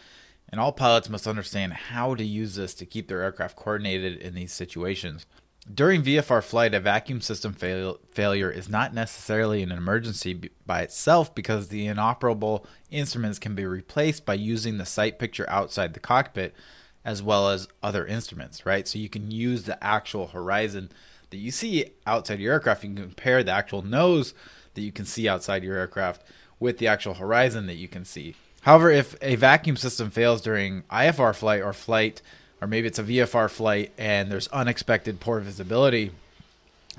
and 0.50 0.60
all 0.60 0.72
pilots 0.72 1.12
must 1.12 1.28
understand 1.28 1.74
how 1.74 2.16
to 2.16 2.24
use 2.24 2.56
this 2.56 2.74
to 2.74 2.88
keep 2.88 3.08
their 3.08 3.22
aircraft 3.22 3.56
coordinated 3.56 4.18
in 4.18 4.34
these 4.34 4.52
situations. 4.52 5.28
During 5.72 6.02
VFR 6.02 6.44
flight, 6.44 6.74
a 6.74 6.80
vacuum 6.80 7.22
system 7.22 7.54
fail- 7.54 8.00
failure 8.10 8.50
is 8.50 8.68
not 8.68 8.96
necessarily 8.96 9.62
an 9.62 9.72
emergency 9.72 10.50
by 10.66 10.82
itself 10.82 11.36
because 11.36 11.68
the 11.68 11.86
inoperable 11.86 12.66
instruments 12.90 13.38
can 13.38 13.54
be 13.54 13.66
replaced 13.66 14.26
by 14.26 14.34
using 14.34 14.80
the 14.80 14.86
sight 14.88 15.20
picture 15.20 15.48
outside 15.48 15.94
the 15.94 16.00
cockpit 16.00 16.56
as 17.04 17.22
well 17.22 17.50
as 17.50 17.68
other 17.84 18.08
instruments, 18.08 18.66
right? 18.66 18.88
So 18.88 18.98
you 18.98 19.10
can 19.10 19.30
use 19.30 19.64
the 19.64 19.84
actual 19.84 20.28
horizon 20.28 20.90
that 21.30 21.38
you 21.38 21.52
see 21.52 21.92
outside 22.08 22.40
your 22.40 22.54
aircraft. 22.54 22.84
You 22.84 22.96
can 22.96 23.04
compare 23.04 23.44
the 23.44 23.52
actual 23.52 23.84
nose 23.84 24.34
that 24.76 24.82
you 24.82 24.92
can 24.92 25.06
see 25.06 25.28
outside 25.28 25.64
your 25.64 25.78
aircraft 25.78 26.24
with 26.60 26.78
the 26.78 26.88
actual 26.88 27.16
horizon 27.16 27.68
that 27.68 27.76
you 27.76 27.88
can 27.88 28.06
see. 28.06 28.36
However, 28.62 28.90
if 28.90 29.16
a 29.22 29.36
vacuum 29.36 29.78
system 29.78 30.10
fails 30.10 30.42
during 30.42 30.84
IFR 30.84 31.36
flight 31.36 31.62
or 31.62 31.74
flight, 31.74 32.22
or 32.62 32.68
maybe 32.68 32.88
it's 32.88 33.00
a 33.00 33.04
VFR 33.04 33.50
flight 33.50 33.92
and 33.98 34.32
there's 34.32 34.48
unexpected 34.48 35.20
poor 35.20 35.40
visibility, 35.40 36.12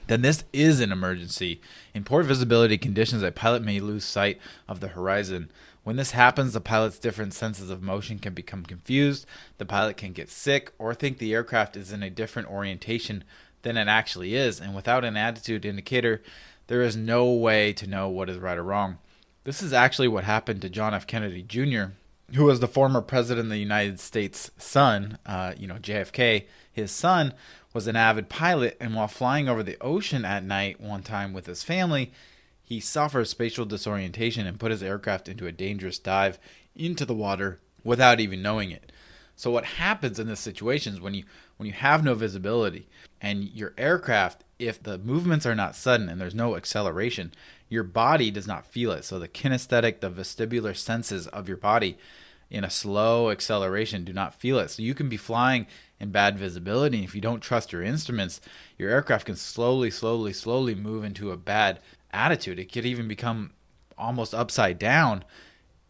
then 0.06 0.22
this 0.22 0.44
is 0.52 0.80
an 0.80 0.92
emergency. 0.92 1.60
In 1.92 2.04
poor 2.04 2.22
visibility 2.22 2.78
conditions, 2.78 3.22
a 3.22 3.32
pilot 3.32 3.62
may 3.62 3.80
lose 3.80 4.04
sight 4.04 4.38
of 4.68 4.80
the 4.80 4.88
horizon. 4.88 5.50
When 5.82 5.96
this 5.96 6.12
happens, 6.12 6.52
the 6.52 6.60
pilot's 6.60 6.98
different 6.98 7.34
senses 7.34 7.70
of 7.70 7.82
motion 7.82 8.18
can 8.18 8.34
become 8.34 8.64
confused. 8.64 9.26
The 9.58 9.66
pilot 9.66 9.96
can 9.96 10.12
get 10.12 10.30
sick 10.30 10.72
or 10.78 10.94
think 10.94 11.18
the 11.18 11.34
aircraft 11.34 11.76
is 11.76 11.92
in 11.92 12.02
a 12.02 12.10
different 12.10 12.48
orientation 12.48 13.24
than 13.62 13.76
it 13.76 13.88
actually 13.88 14.34
is. 14.34 14.60
And 14.60 14.74
without 14.74 15.04
an 15.04 15.16
attitude 15.16 15.64
indicator, 15.64 16.22
there 16.66 16.82
is 16.82 16.96
no 16.96 17.30
way 17.32 17.72
to 17.74 17.86
know 17.86 18.08
what 18.08 18.28
is 18.28 18.38
right 18.38 18.58
or 18.58 18.62
wrong. 18.62 18.98
This 19.44 19.62
is 19.62 19.72
actually 19.72 20.08
what 20.08 20.24
happened 20.24 20.62
to 20.62 20.68
John 20.68 20.94
F. 20.94 21.06
Kennedy 21.06 21.42
Jr., 21.42 21.92
who 22.34 22.44
was 22.44 22.60
the 22.60 22.66
former 22.66 23.00
president 23.00 23.46
of 23.46 23.50
the 23.50 23.58
United 23.58 24.00
States' 24.00 24.50
son, 24.58 25.18
uh, 25.24 25.54
you 25.56 25.66
know, 25.68 25.76
JFK. 25.76 26.46
His 26.72 26.90
son 26.90 27.32
was 27.72 27.86
an 27.86 27.94
avid 27.94 28.28
pilot, 28.28 28.76
and 28.80 28.94
while 28.94 29.06
flying 29.06 29.48
over 29.48 29.62
the 29.62 29.80
ocean 29.80 30.24
at 30.24 30.42
night 30.42 30.80
one 30.80 31.02
time 31.02 31.32
with 31.32 31.46
his 31.46 31.62
family, 31.62 32.12
he 32.62 32.80
suffered 32.80 33.28
spatial 33.28 33.64
disorientation 33.64 34.46
and 34.46 34.58
put 34.58 34.72
his 34.72 34.82
aircraft 34.82 35.28
into 35.28 35.46
a 35.46 35.52
dangerous 35.52 36.00
dive 36.00 36.38
into 36.74 37.04
the 37.04 37.14
water 37.14 37.60
without 37.84 38.18
even 38.18 38.42
knowing 38.42 38.72
it. 38.72 38.90
So 39.36 39.50
what 39.50 39.64
happens 39.64 40.18
in 40.18 40.26
this 40.26 40.40
situation 40.40 40.94
is 40.94 41.00
when 41.00 41.14
you 41.14 41.24
when 41.58 41.66
you 41.66 41.72
have 41.72 42.02
no 42.02 42.14
visibility 42.14 42.88
and 43.20 43.44
your 43.44 43.74
aircraft 43.78 44.44
if 44.58 44.82
the 44.82 44.98
movements 44.98 45.46
are 45.46 45.54
not 45.54 45.76
sudden 45.76 46.08
and 46.08 46.20
there's 46.20 46.34
no 46.34 46.56
acceleration, 46.56 47.32
your 47.68 47.82
body 47.82 48.30
does 48.30 48.46
not 48.46 48.66
feel 48.66 48.90
it. 48.92 49.04
So 49.04 49.18
the 49.18 49.28
kinesthetic, 49.28 50.00
the 50.00 50.10
vestibular 50.10 50.76
senses 50.76 51.26
of 51.28 51.48
your 51.48 51.58
body 51.58 51.98
in 52.50 52.64
a 52.64 52.70
slow 52.70 53.30
acceleration 53.30 54.04
do 54.04 54.12
not 54.12 54.34
feel 54.34 54.58
it. 54.58 54.70
So 54.70 54.82
you 54.82 54.94
can 54.94 55.08
be 55.08 55.16
flying 55.16 55.66
in 56.00 56.10
bad 56.10 56.38
visibility. 56.38 57.04
If 57.04 57.14
you 57.14 57.20
don't 57.20 57.40
trust 57.40 57.72
your 57.72 57.82
instruments, 57.82 58.40
your 58.78 58.90
aircraft 58.90 59.26
can 59.26 59.36
slowly, 59.36 59.90
slowly, 59.90 60.32
slowly 60.32 60.74
move 60.74 61.04
into 61.04 61.32
a 61.32 61.36
bad 61.36 61.80
attitude. 62.12 62.58
It 62.58 62.72
could 62.72 62.86
even 62.86 63.08
become 63.08 63.52
almost 63.98 64.34
upside 64.34 64.78
down. 64.78 65.24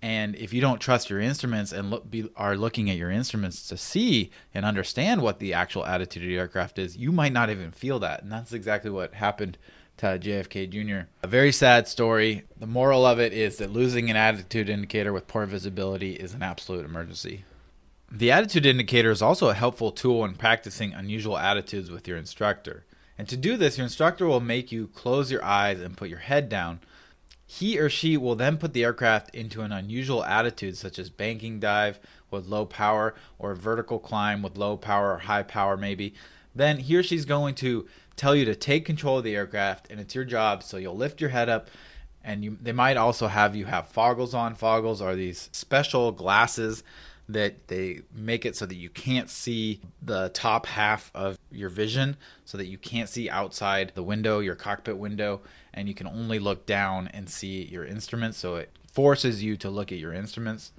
And 0.07 0.37
if 0.37 0.53
you 0.53 0.61
don't 0.61 0.79
trust 0.79 1.11
your 1.11 1.19
instruments 1.19 1.73
and 1.73 1.91
look, 1.91 2.09
be, 2.09 2.31
are 2.37 2.57
looking 2.57 2.89
at 2.89 2.97
your 2.97 3.11
instruments 3.11 3.67
to 3.67 3.77
see 3.77 4.31
and 4.55 4.65
understand 4.65 5.21
what 5.21 5.41
the 5.41 5.53
actual 5.53 5.85
attitude 5.85 6.23
of 6.23 6.29
the 6.29 6.39
aircraft 6.39 6.79
is, 6.79 6.97
you 6.97 7.11
might 7.11 7.33
not 7.33 7.51
even 7.51 7.73
feel 7.73 7.99
that. 7.99 8.23
And 8.23 8.31
that's 8.31 8.53
exactly 8.53 8.89
what 8.89 9.15
happened 9.15 9.59
to 9.97 10.07
JFK 10.07 10.71
Jr. 10.71 11.09
A 11.25 11.27
very 11.27 11.51
sad 11.51 11.89
story. 11.89 12.45
The 12.57 12.69
moral 12.69 13.05
of 13.05 13.19
it 13.19 13.33
is 13.33 13.57
that 13.57 13.73
losing 13.73 14.09
an 14.09 14.15
attitude 14.15 14.69
indicator 14.69 15.13
with 15.13 15.27
poor 15.27 15.45
visibility 15.45 16.13
is 16.13 16.35
an 16.35 16.43
absolute 16.45 16.85
emergency. 16.85 17.45
The 18.09 18.31
attitude 18.31 18.65
indicator 18.65 19.11
is 19.11 19.23
also 19.23 19.49
a 19.49 19.55
helpful 19.55 19.91
tool 19.91 20.25
in 20.25 20.35
practicing 20.37 20.93
unusual 20.95 21.37
attitudes 21.37 21.91
with 21.91 22.07
your 22.07 22.17
instructor. 22.17 22.85
And 23.19 23.29
to 23.29 23.37
do 23.37 23.57
this, 23.57 23.77
your 23.77 23.87
instructor 23.87 24.29
will 24.29 24.39
make 24.39 24.71
you 24.71 24.87
close 24.87 25.33
your 25.33 25.43
eyes 25.43 25.81
and 25.81 25.97
put 25.97 26.11
your 26.11 26.21
head 26.21 26.49
down. 26.49 26.79
He 27.47 27.79
or 27.79 27.89
she 27.89 28.17
will 28.17 28.35
then 28.35 28.57
put 28.57 28.73
the 28.73 28.83
aircraft 28.83 29.35
into 29.35 29.63
an 29.63 29.71
unusual 29.71 30.25
attitude, 30.25 30.77
such 30.77 30.99
as 30.99 31.11
banking 31.11 31.61
dive 31.61 32.01
with 32.31 32.47
low 32.47 32.67
power 32.67 33.15
or 33.39 33.55
vertical 33.55 34.01
climb 34.01 34.43
with 34.43 34.57
low 34.57 34.77
power 34.77 35.13
or 35.13 35.19
high 35.19 35.45
power, 35.45 35.77
maybe. 35.77 36.15
Then 36.55 36.79
he 36.79 36.97
or 36.97 37.03
she's 37.03 37.25
going 37.25 37.55
to 37.57 37.87
tell 38.17 38.35
you 38.35 38.45
to 38.47 38.57
take 38.57 38.85
control 38.85 39.19
of 39.19 39.25
the 39.25 39.37
aircraft, 39.37 39.91
and 39.91 40.01
it's 40.01 40.15
your 40.15 40.25
job. 40.25 40.63
So 40.65 40.77
you'll 40.77 40.97
lift 40.97 41.21
your 41.21 41.31
head 41.31 41.49
up, 41.49 41.69
and 42.25 42.43
you, 42.43 42.59
they 42.61 42.73
might 42.73 42.97
also 42.97 43.29
have 43.29 43.55
you 43.55 43.67
have 43.67 43.93
foggles 43.93 44.35
on. 44.35 44.57
Foggles 44.57 45.01
are 45.01 45.15
these 45.15 45.49
special 45.53 46.11
glasses 46.11 46.83
that 47.29 47.69
they 47.69 48.01
make 48.15 48.47
it 48.47 48.57
so 48.57 48.67
that 48.67 48.77
you 48.77 48.89
can't 48.89 49.29
see 49.29 49.81
the 50.01 50.29
top 50.31 50.67
half 50.67 51.11
of 51.15 51.39
your 51.51 51.69
vision, 51.69 52.17
so 52.45 52.57
that 52.57 52.67
you 52.67 52.79
can't 52.79 53.09
see 53.09 53.29
outside 53.29 53.93
the 53.95 54.03
window, 54.03 54.39
your 54.39 54.55
cockpit 54.55 54.97
window, 54.97 55.41
and 55.75 55.89
you 55.89 55.95
can 55.95 56.07
only 56.07 56.39
look 56.39 56.67
down 56.67 57.09
and 57.09 57.29
see 57.29 57.65
your 57.65 57.85
instruments. 57.85 58.39
So 58.39 58.57
it 58.57 58.71
forces 58.93 59.43
you 59.43 59.57
to 59.59 59.69
look 59.69 59.91
at 59.91 59.99
your 59.99 60.13
instruments. 60.13 60.73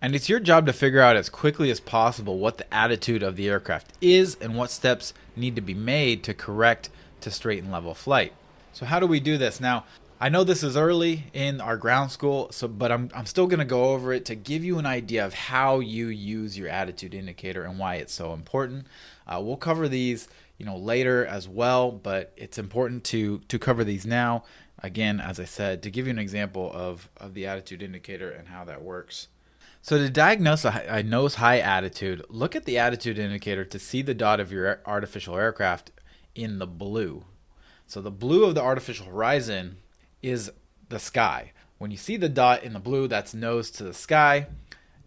And 0.00 0.16
it's 0.16 0.28
your 0.28 0.40
job 0.40 0.66
to 0.66 0.72
figure 0.72 1.00
out 1.00 1.16
as 1.16 1.28
quickly 1.28 1.70
as 1.70 1.78
possible 1.78 2.38
what 2.38 2.58
the 2.58 2.74
attitude 2.74 3.22
of 3.22 3.36
the 3.36 3.48
aircraft 3.48 3.92
is 4.00 4.36
and 4.40 4.56
what 4.56 4.72
steps 4.72 5.14
need 5.36 5.54
to 5.54 5.62
be 5.62 5.74
made 5.74 6.24
to 6.24 6.34
correct 6.34 6.90
to 7.20 7.30
straight 7.30 7.62
and 7.62 7.70
level 7.70 7.94
flight. 7.94 8.32
So 8.72 8.84
how 8.84 8.98
do 8.98 9.06
we 9.06 9.20
do 9.20 9.38
this? 9.38 9.60
Now, 9.60 9.84
I 10.22 10.28
know 10.28 10.44
this 10.44 10.62
is 10.62 10.76
early 10.76 11.24
in 11.32 11.60
our 11.60 11.76
ground 11.76 12.12
school, 12.12 12.52
so 12.52 12.68
but 12.68 12.92
I'm 12.92 13.10
I'm 13.12 13.26
still 13.26 13.48
going 13.48 13.58
to 13.58 13.64
go 13.64 13.86
over 13.86 14.12
it 14.12 14.24
to 14.26 14.36
give 14.36 14.62
you 14.62 14.78
an 14.78 14.86
idea 14.86 15.26
of 15.26 15.34
how 15.34 15.80
you 15.80 16.06
use 16.06 16.56
your 16.56 16.68
attitude 16.68 17.12
indicator 17.12 17.64
and 17.64 17.76
why 17.76 17.96
it's 17.96 18.12
so 18.12 18.32
important. 18.32 18.86
Uh, 19.26 19.40
we'll 19.42 19.56
cover 19.56 19.88
these, 19.88 20.28
you 20.58 20.64
know, 20.64 20.76
later 20.76 21.26
as 21.26 21.48
well, 21.48 21.90
but 21.90 22.32
it's 22.36 22.56
important 22.56 23.02
to 23.06 23.40
to 23.48 23.58
cover 23.58 23.82
these 23.82 24.06
now. 24.06 24.44
Again, 24.80 25.18
as 25.18 25.40
I 25.40 25.44
said, 25.44 25.82
to 25.82 25.90
give 25.90 26.06
you 26.06 26.12
an 26.12 26.20
example 26.20 26.70
of 26.72 27.08
of 27.16 27.34
the 27.34 27.48
attitude 27.48 27.82
indicator 27.82 28.30
and 28.30 28.46
how 28.46 28.64
that 28.66 28.80
works. 28.80 29.26
So 29.80 29.98
to 29.98 30.08
diagnose 30.08 30.64
a, 30.64 30.84
a, 30.86 31.02
nose 31.02 31.34
high 31.34 31.58
attitude, 31.58 32.24
look 32.28 32.54
at 32.54 32.64
the 32.64 32.78
attitude 32.78 33.18
indicator 33.18 33.64
to 33.64 33.78
see 33.80 34.02
the 34.02 34.14
dot 34.14 34.38
of 34.38 34.52
your 34.52 34.82
artificial 34.86 35.36
aircraft 35.36 35.90
in 36.36 36.60
the 36.60 36.68
blue. 36.68 37.24
So 37.88 38.00
the 38.00 38.12
blue 38.12 38.44
of 38.44 38.54
the 38.54 38.62
artificial 38.62 39.06
horizon 39.06 39.78
is 40.22 40.50
the 40.88 40.98
sky. 40.98 41.52
When 41.78 41.90
you 41.90 41.96
see 41.96 42.16
the 42.16 42.28
dot 42.28 42.62
in 42.62 42.72
the 42.72 42.78
blue, 42.78 43.08
that's 43.08 43.34
nose 43.34 43.70
to 43.72 43.84
the 43.84 43.94
sky, 43.94 44.46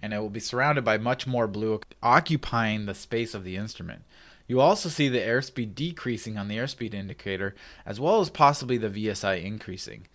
and 0.01 0.13
it 0.13 0.19
will 0.19 0.29
be 0.29 0.39
surrounded 0.39 0.83
by 0.83 0.97
much 0.97 1.25
more 1.25 1.47
blue 1.47 1.79
occupying 2.03 2.85
the 2.85 2.93
space 2.93 3.33
of 3.33 3.43
the 3.43 3.55
instrument. 3.55 4.03
You 4.47 4.59
also 4.59 4.89
see 4.89 5.07
the 5.07 5.19
airspeed 5.19 5.73
decreasing 5.73 6.37
on 6.37 6.47
the 6.47 6.57
airspeed 6.57 6.93
indicator, 6.93 7.55
as 7.85 7.99
well 7.99 8.19
as 8.19 8.29
possibly 8.29 8.77
the 8.77 8.89
VSI 8.89 9.43
increasing. 9.43 10.07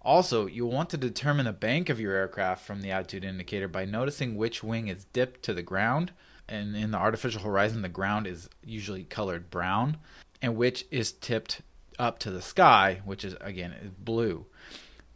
Also, 0.00 0.46
you'll 0.46 0.70
want 0.70 0.90
to 0.90 0.96
determine 0.96 1.46
the 1.46 1.52
bank 1.52 1.88
of 1.88 1.98
your 1.98 2.14
aircraft 2.14 2.64
from 2.64 2.80
the 2.80 2.90
attitude 2.90 3.24
indicator 3.24 3.68
by 3.68 3.84
noticing 3.84 4.36
which 4.36 4.62
wing 4.62 4.88
is 4.88 5.06
dipped 5.06 5.42
to 5.42 5.54
the 5.54 5.62
ground. 5.62 6.12
And 6.46 6.76
in 6.76 6.90
the 6.90 6.98
artificial 6.98 7.40
horizon, 7.40 7.82
the 7.82 7.88
ground 7.88 8.26
is 8.26 8.50
usually 8.62 9.04
colored 9.04 9.50
brown, 9.50 9.96
and 10.42 10.56
which 10.56 10.84
is 10.90 11.12
tipped 11.12 11.62
up 11.98 12.18
to 12.20 12.30
the 12.30 12.42
sky, 12.42 13.00
which 13.04 13.24
is 13.24 13.36
again 13.40 13.72
is 13.72 13.90
blue. 13.90 14.46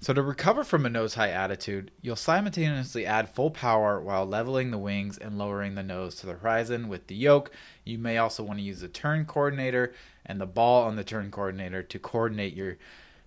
So 0.00 0.12
to 0.12 0.22
recover 0.22 0.62
from 0.62 0.86
a 0.86 0.90
nose 0.90 1.14
high 1.14 1.30
attitude, 1.30 1.90
you'll 2.00 2.14
simultaneously 2.14 3.04
add 3.04 3.28
full 3.28 3.50
power 3.50 4.00
while 4.00 4.24
leveling 4.24 4.70
the 4.70 4.78
wings 4.78 5.18
and 5.18 5.36
lowering 5.36 5.74
the 5.74 5.82
nose 5.82 6.14
to 6.16 6.26
the 6.26 6.34
horizon 6.34 6.88
with 6.88 7.08
the 7.08 7.16
yoke. 7.16 7.50
You 7.84 7.98
may 7.98 8.16
also 8.16 8.44
want 8.44 8.60
to 8.60 8.64
use 8.64 8.80
the 8.80 8.86
turn 8.86 9.24
coordinator 9.24 9.92
and 10.24 10.40
the 10.40 10.46
ball 10.46 10.84
on 10.84 10.94
the 10.94 11.02
turn 11.02 11.32
coordinator 11.32 11.82
to 11.82 11.98
coordinate 11.98 12.54
your 12.54 12.76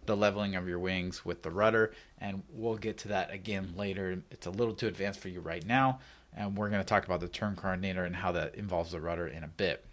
the 0.06 0.16
leveling 0.18 0.56
of 0.56 0.68
your 0.68 0.80
wings 0.80 1.24
with 1.24 1.44
the 1.44 1.52
rudder, 1.52 1.94
and 2.18 2.42
we'll 2.52 2.78
get 2.78 2.98
to 3.00 3.10
that 3.10 3.32
again 3.32 3.74
later. 3.76 4.24
It's 4.32 4.48
a 4.48 4.52
little 4.52 4.74
too 4.74 4.88
advanced 4.88 5.20
for 5.20 5.30
you 5.30 5.42
right 5.42 5.66
now, 5.66 6.00
and 6.36 6.58
we're 6.58 6.70
going 6.70 6.82
to 6.82 6.88
talk 6.88 7.06
about 7.06 7.20
the 7.20 7.28
turn 7.28 7.56
coordinator 7.56 8.04
and 8.04 8.16
how 8.16 8.32
that 8.32 8.56
involves 8.56 8.92
the 8.92 9.02
rudder 9.02 9.28
in 9.28 9.44
a 9.44 9.48
bit. 9.48 9.86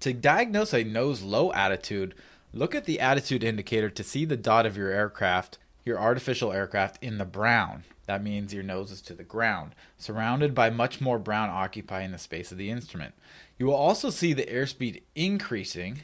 To 0.00 0.12
diagnose 0.12 0.72
a 0.72 0.84
nose 0.84 1.22
low 1.22 1.52
attitude, 1.52 2.14
look 2.52 2.74
at 2.74 2.84
the 2.84 3.00
attitude 3.00 3.44
indicator 3.44 3.90
to 3.90 4.04
see 4.04 4.24
the 4.24 4.36
dot 4.36 4.66
of 4.66 4.76
your 4.76 4.90
aircraft, 4.90 5.58
your 5.84 5.98
artificial 5.98 6.52
aircraft, 6.52 7.02
in 7.02 7.18
the 7.18 7.24
brown. 7.24 7.84
That 8.06 8.22
means 8.22 8.54
your 8.54 8.62
nose 8.62 8.90
is 8.90 9.02
to 9.02 9.14
the 9.14 9.24
ground, 9.24 9.74
surrounded 9.98 10.54
by 10.54 10.70
much 10.70 11.00
more 11.00 11.18
brown 11.18 11.50
occupying 11.50 12.10
the 12.10 12.18
space 12.18 12.50
of 12.50 12.58
the 12.58 12.70
instrument. 12.70 13.14
You 13.58 13.66
will 13.66 13.74
also 13.74 14.08
see 14.10 14.32
the 14.32 14.46
airspeed 14.46 15.02
increasing 15.14 16.00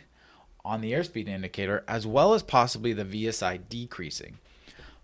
on 0.64 0.80
the 0.80 0.92
airspeed 0.92 1.28
indicator, 1.28 1.84
as 1.88 2.06
well 2.06 2.34
as 2.34 2.42
possibly 2.42 2.92
the 2.92 3.04
VSI 3.04 3.60
decreasing. 3.68 4.38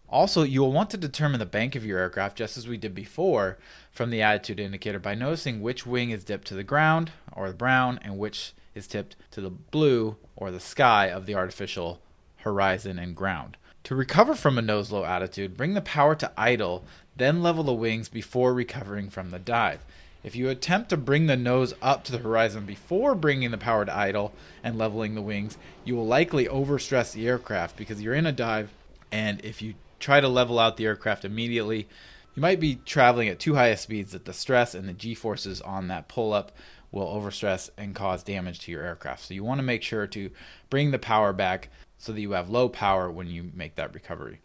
Also, 0.08 0.42
you 0.42 0.60
will 0.60 0.72
want 0.72 0.90
to 0.90 0.96
determine 0.96 1.38
the 1.38 1.46
bank 1.46 1.76
of 1.76 1.86
your 1.86 1.98
aircraft, 1.98 2.36
just 2.36 2.56
as 2.58 2.66
we 2.66 2.76
did 2.76 2.94
before, 2.94 3.58
from 3.92 4.10
the 4.10 4.22
attitude 4.22 4.58
indicator 4.58 4.98
by 4.98 5.14
noticing 5.14 5.62
which 5.62 5.86
wing 5.86 6.10
is 6.10 6.24
dipped 6.24 6.48
to 6.48 6.54
the 6.54 6.64
ground, 6.64 7.12
or 7.32 7.48
the 7.48 7.54
brown, 7.54 7.98
and 8.02 8.18
which 8.18 8.52
is 8.80 8.86
tipped 8.86 9.14
to 9.30 9.40
the 9.40 9.50
blue, 9.50 10.16
or 10.34 10.50
the 10.50 10.58
sky 10.58 11.06
of 11.06 11.26
the 11.26 11.34
artificial 11.34 12.00
horizon 12.38 12.98
and 12.98 13.14
ground. 13.14 13.56
To 13.84 13.94
recover 13.94 14.34
from 14.34 14.58
a 14.58 14.62
nose 14.62 14.90
low 14.90 15.04
attitude, 15.04 15.56
bring 15.56 15.74
the 15.74 15.82
power 15.82 16.14
to 16.16 16.32
idle, 16.36 16.84
then 17.16 17.42
level 17.42 17.62
the 17.62 17.74
wings 17.74 18.08
before 18.08 18.54
recovering 18.54 19.10
from 19.10 19.30
the 19.30 19.38
dive. 19.38 19.84
If 20.22 20.34
you 20.34 20.48
attempt 20.48 20.90
to 20.90 20.96
bring 20.96 21.26
the 21.26 21.36
nose 21.36 21.74
up 21.80 22.04
to 22.04 22.12
the 22.12 22.18
horizon 22.18 22.66
before 22.66 23.14
bringing 23.14 23.50
the 23.50 23.58
power 23.58 23.84
to 23.84 23.96
idle 23.96 24.32
and 24.62 24.78
leveling 24.78 25.14
the 25.14 25.22
wings, 25.22 25.56
you 25.84 25.94
will 25.94 26.06
likely 26.06 26.46
overstress 26.46 27.12
the 27.12 27.26
aircraft 27.26 27.76
because 27.76 28.02
you're 28.02 28.14
in 28.14 28.26
a 28.26 28.32
dive, 28.32 28.70
and 29.12 29.42
if 29.44 29.62
you 29.62 29.74
try 29.98 30.20
to 30.20 30.28
level 30.28 30.58
out 30.58 30.76
the 30.76 30.86
aircraft 30.86 31.24
immediately, 31.24 31.86
you 32.34 32.40
might 32.40 32.60
be 32.60 32.76
traveling 32.86 33.28
at 33.28 33.38
too 33.38 33.54
high 33.54 33.68
a 33.68 33.76
speeds 33.76 34.12
that 34.12 34.24
the 34.24 34.32
stress 34.32 34.74
and 34.74 34.88
the 34.88 34.92
g 34.92 35.14
forces 35.14 35.60
on 35.60 35.88
that 35.88 36.08
pull 36.08 36.32
up 36.32 36.52
will 36.92 37.06
overstress 37.06 37.70
and 37.76 37.94
cause 37.94 38.22
damage 38.22 38.60
to 38.60 38.72
your 38.72 38.82
aircraft. 38.82 39.24
So 39.24 39.34
you 39.34 39.44
want 39.44 39.58
to 39.58 39.64
make 39.64 39.82
sure 39.82 40.06
to 40.08 40.30
bring 40.68 40.90
the 40.90 40.98
power 40.98 41.32
back 41.32 41.68
so 41.98 42.12
that 42.12 42.20
you 42.20 42.32
have 42.32 42.50
low 42.50 42.68
power 42.68 43.10
when 43.10 43.28
you 43.28 43.50
make 43.54 43.76
that 43.76 43.94
recovery. 43.94 44.40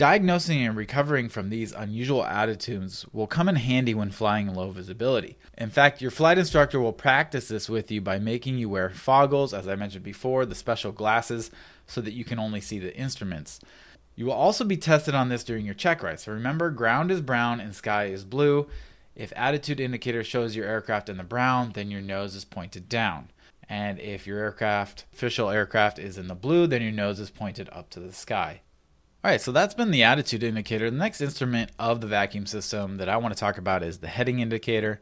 Diagnosing 0.00 0.64
and 0.64 0.74
recovering 0.76 1.28
from 1.28 1.50
these 1.50 1.72
unusual 1.72 2.24
attitudes 2.24 3.04
will 3.12 3.26
come 3.26 3.50
in 3.50 3.56
handy 3.56 3.92
when 3.92 4.10
flying 4.10 4.48
in 4.48 4.54
low 4.54 4.70
visibility. 4.70 5.36
In 5.58 5.68
fact, 5.68 6.00
your 6.00 6.10
flight 6.10 6.38
instructor 6.38 6.80
will 6.80 6.94
practice 6.94 7.48
this 7.48 7.68
with 7.68 7.90
you 7.90 8.00
by 8.00 8.18
making 8.18 8.56
you 8.56 8.70
wear 8.70 8.88
foggles, 8.88 9.52
as 9.52 9.68
I 9.68 9.74
mentioned 9.74 10.04
before, 10.04 10.46
the 10.46 10.54
special 10.54 10.90
glasses, 10.90 11.50
so 11.86 12.00
that 12.00 12.14
you 12.14 12.24
can 12.24 12.38
only 12.38 12.62
see 12.62 12.78
the 12.78 12.96
instruments. 12.96 13.60
You 14.16 14.24
will 14.24 14.32
also 14.32 14.64
be 14.64 14.78
tested 14.78 15.14
on 15.14 15.28
this 15.28 15.44
during 15.44 15.66
your 15.66 15.74
check 15.74 16.02
ride. 16.02 16.20
So 16.20 16.32
remember, 16.32 16.70
ground 16.70 17.10
is 17.10 17.20
brown 17.20 17.60
and 17.60 17.74
sky 17.74 18.06
is 18.06 18.24
blue. 18.24 18.68
If 19.14 19.32
attitude 19.36 19.80
indicator 19.80 20.24
shows 20.24 20.56
your 20.56 20.66
aircraft 20.66 21.08
in 21.08 21.16
the 21.16 21.24
brown, 21.24 21.72
then 21.74 21.90
your 21.90 22.00
nose 22.00 22.34
is 22.34 22.44
pointed 22.44 22.88
down. 22.88 23.30
And 23.68 24.00
if 24.00 24.26
your 24.26 24.38
aircraft, 24.38 25.04
official 25.12 25.50
aircraft, 25.50 25.98
is 25.98 26.18
in 26.18 26.28
the 26.28 26.34
blue, 26.34 26.66
then 26.66 26.82
your 26.82 26.92
nose 26.92 27.20
is 27.20 27.30
pointed 27.30 27.68
up 27.70 27.90
to 27.90 28.00
the 28.00 28.12
sky. 28.12 28.62
All 29.22 29.30
right, 29.30 29.40
so 29.40 29.52
that's 29.52 29.74
been 29.74 29.90
the 29.90 30.02
attitude 30.02 30.42
indicator. 30.42 30.90
The 30.90 30.96
next 30.96 31.20
instrument 31.20 31.70
of 31.78 32.00
the 32.00 32.06
vacuum 32.06 32.46
system 32.46 32.96
that 32.96 33.08
I 33.08 33.18
want 33.18 33.34
to 33.34 33.38
talk 33.38 33.58
about 33.58 33.82
is 33.82 33.98
the 33.98 34.08
heading 34.08 34.40
indicator. 34.40 35.00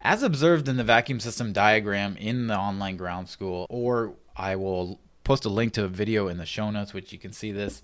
As 0.00 0.22
observed 0.22 0.68
in 0.68 0.76
the 0.76 0.84
vacuum 0.84 1.20
system 1.20 1.52
diagram 1.52 2.16
in 2.16 2.48
the 2.48 2.58
online 2.58 2.96
ground 2.96 3.28
school, 3.28 3.66
or 3.70 4.14
I 4.36 4.56
will 4.56 4.98
post 5.24 5.44
a 5.44 5.48
link 5.48 5.72
to 5.74 5.84
a 5.84 5.88
video 5.88 6.26
in 6.26 6.38
the 6.38 6.46
show 6.46 6.70
notes, 6.70 6.92
which 6.92 7.12
you 7.12 7.18
can 7.18 7.32
see 7.32 7.52
this. 7.52 7.82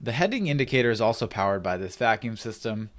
The 0.00 0.12
heading 0.12 0.48
indicator 0.48 0.90
is 0.90 1.00
also 1.00 1.26
powered 1.26 1.62
by 1.62 1.76
this 1.76 1.96
vacuum 1.96 2.36
system. 2.36 2.90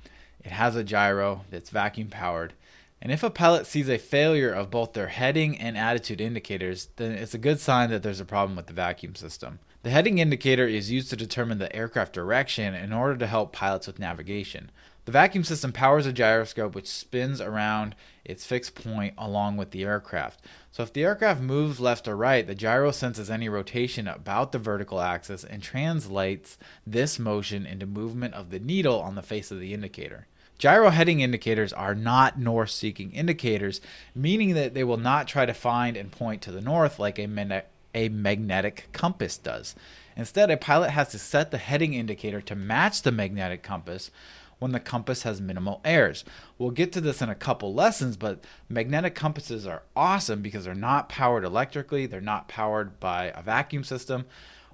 It 0.43 0.51
has 0.51 0.75
a 0.75 0.83
gyro 0.83 1.45
that's 1.49 1.69
vacuum 1.69 2.09
powered. 2.09 2.53
And 3.01 3.11
if 3.11 3.23
a 3.23 3.31
pilot 3.31 3.65
sees 3.65 3.89
a 3.89 3.97
failure 3.97 4.51
of 4.51 4.69
both 4.69 4.93
their 4.93 5.07
heading 5.07 5.57
and 5.57 5.77
attitude 5.77 6.21
indicators, 6.21 6.89
then 6.97 7.11
it's 7.13 7.33
a 7.33 7.39
good 7.39 7.59
sign 7.59 7.89
that 7.89 8.03
there's 8.03 8.19
a 8.19 8.25
problem 8.25 8.55
with 8.55 8.67
the 8.67 8.73
vacuum 8.73 9.15
system. 9.15 9.59
The 9.83 9.89
heading 9.89 10.19
indicator 10.19 10.67
is 10.67 10.91
used 10.91 11.09
to 11.09 11.15
determine 11.15 11.57
the 11.57 11.75
aircraft 11.75 12.13
direction 12.13 12.75
in 12.75 12.93
order 12.93 13.17
to 13.17 13.25
help 13.25 13.51
pilots 13.51 13.87
with 13.87 13.97
navigation. 13.97 14.69
The 15.05 15.11
vacuum 15.11 15.43
system 15.43 15.71
powers 15.71 16.05
a 16.05 16.13
gyroscope 16.13 16.75
which 16.75 16.87
spins 16.87 17.41
around 17.41 17.95
its 18.23 18.45
fixed 18.45 18.75
point 18.75 19.15
along 19.17 19.57
with 19.57 19.71
the 19.71 19.83
aircraft. 19.83 20.45
So 20.69 20.83
if 20.83 20.93
the 20.93 21.03
aircraft 21.03 21.41
moves 21.41 21.79
left 21.79 22.07
or 22.07 22.15
right, 22.15 22.45
the 22.45 22.53
gyro 22.53 22.91
senses 22.91 23.31
any 23.31 23.49
rotation 23.49 24.07
about 24.07 24.51
the 24.51 24.59
vertical 24.59 25.01
axis 25.01 25.43
and 25.43 25.63
translates 25.63 26.59
this 26.85 27.17
motion 27.17 27.65
into 27.65 27.87
movement 27.87 28.35
of 28.35 28.51
the 28.51 28.59
needle 28.59 29.01
on 29.01 29.15
the 29.15 29.23
face 29.23 29.49
of 29.49 29.59
the 29.59 29.73
indicator. 29.73 30.27
Gyro 30.61 30.91
heading 30.91 31.21
indicators 31.21 31.73
are 31.73 31.95
not 31.95 32.37
north 32.37 32.69
seeking 32.69 33.11
indicators, 33.13 33.81
meaning 34.13 34.53
that 34.53 34.75
they 34.75 34.83
will 34.83 34.95
not 34.95 35.27
try 35.27 35.43
to 35.43 35.55
find 35.55 35.97
and 35.97 36.11
point 36.11 36.43
to 36.43 36.51
the 36.51 36.61
north 36.61 36.99
like 36.99 37.17
a, 37.17 37.63
a 37.95 38.09
magnetic 38.09 38.87
compass 38.91 39.39
does. 39.39 39.73
Instead, 40.15 40.51
a 40.51 40.57
pilot 40.57 40.91
has 40.91 41.09
to 41.09 41.17
set 41.17 41.49
the 41.49 41.57
heading 41.57 41.95
indicator 41.95 42.41
to 42.41 42.53
match 42.53 43.01
the 43.01 43.11
magnetic 43.11 43.63
compass 43.63 44.11
when 44.59 44.71
the 44.71 44.79
compass 44.79 45.23
has 45.23 45.41
minimal 45.41 45.81
errors. 45.83 46.23
We'll 46.59 46.69
get 46.69 46.91
to 46.91 47.01
this 47.01 47.23
in 47.23 47.29
a 47.29 47.33
couple 47.33 47.73
lessons, 47.73 48.15
but 48.15 48.43
magnetic 48.69 49.15
compasses 49.15 49.65
are 49.65 49.81
awesome 49.95 50.43
because 50.43 50.65
they're 50.65 50.75
not 50.75 51.09
powered 51.09 51.43
electrically, 51.43 52.05
they're 52.05 52.21
not 52.21 52.47
powered 52.47 52.99
by 52.99 53.31
a 53.35 53.41
vacuum 53.41 53.83
system 53.83 54.25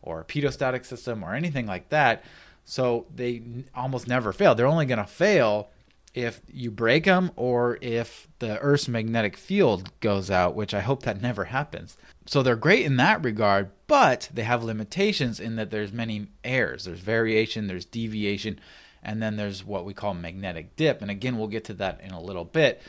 or 0.01 0.19
a 0.19 0.25
pitot-static 0.25 0.83
system 0.83 1.23
or 1.23 1.33
anything 1.33 1.65
like 1.65 1.87
that. 1.87 2.25
So 2.65 3.05
they 3.15 3.41
almost 3.73 4.09
never 4.09 4.33
fail. 4.33 4.53
They're 4.53 4.67
only 4.67 4.85
going 4.85 4.97
to 4.97 5.05
fail 5.05 5.69
if 6.17 6.41
you 6.51 6.71
break 6.71 7.03
them 7.03 7.29
or 7.35 7.77
if 7.79 8.27
the 8.39 8.57
Earth's 8.57 8.87
magnetic 8.87 9.37
field 9.37 9.91
goes 9.99 10.31
out, 10.31 10.55
which 10.55 10.73
I 10.73 10.79
hope 10.79 11.03
that 11.03 11.21
never 11.21 11.45
happens. 11.45 11.95
So 12.25 12.41
they're 12.41 12.55
great 12.55 12.87
in 12.87 12.97
that 12.97 13.23
regard, 13.23 13.69
but 13.85 14.27
they 14.33 14.41
have 14.41 14.63
limitations 14.63 15.39
in 15.39 15.57
that 15.57 15.69
there's 15.69 15.93
many 15.93 16.29
errors. 16.43 16.85
There's 16.85 17.01
variation, 17.01 17.67
there's 17.67 17.85
deviation, 17.85 18.59
and 19.03 19.21
then 19.21 19.35
there's 19.35 19.63
what 19.63 19.85
we 19.85 19.93
call 19.93 20.15
magnetic 20.15 20.75
dip. 20.75 21.03
And 21.03 21.11
again, 21.11 21.37
we'll 21.37 21.49
get 21.49 21.65
to 21.65 21.73
that 21.75 22.01
in 22.01 22.09
a 22.09 22.21
little 22.21 22.45
bit. 22.45 22.81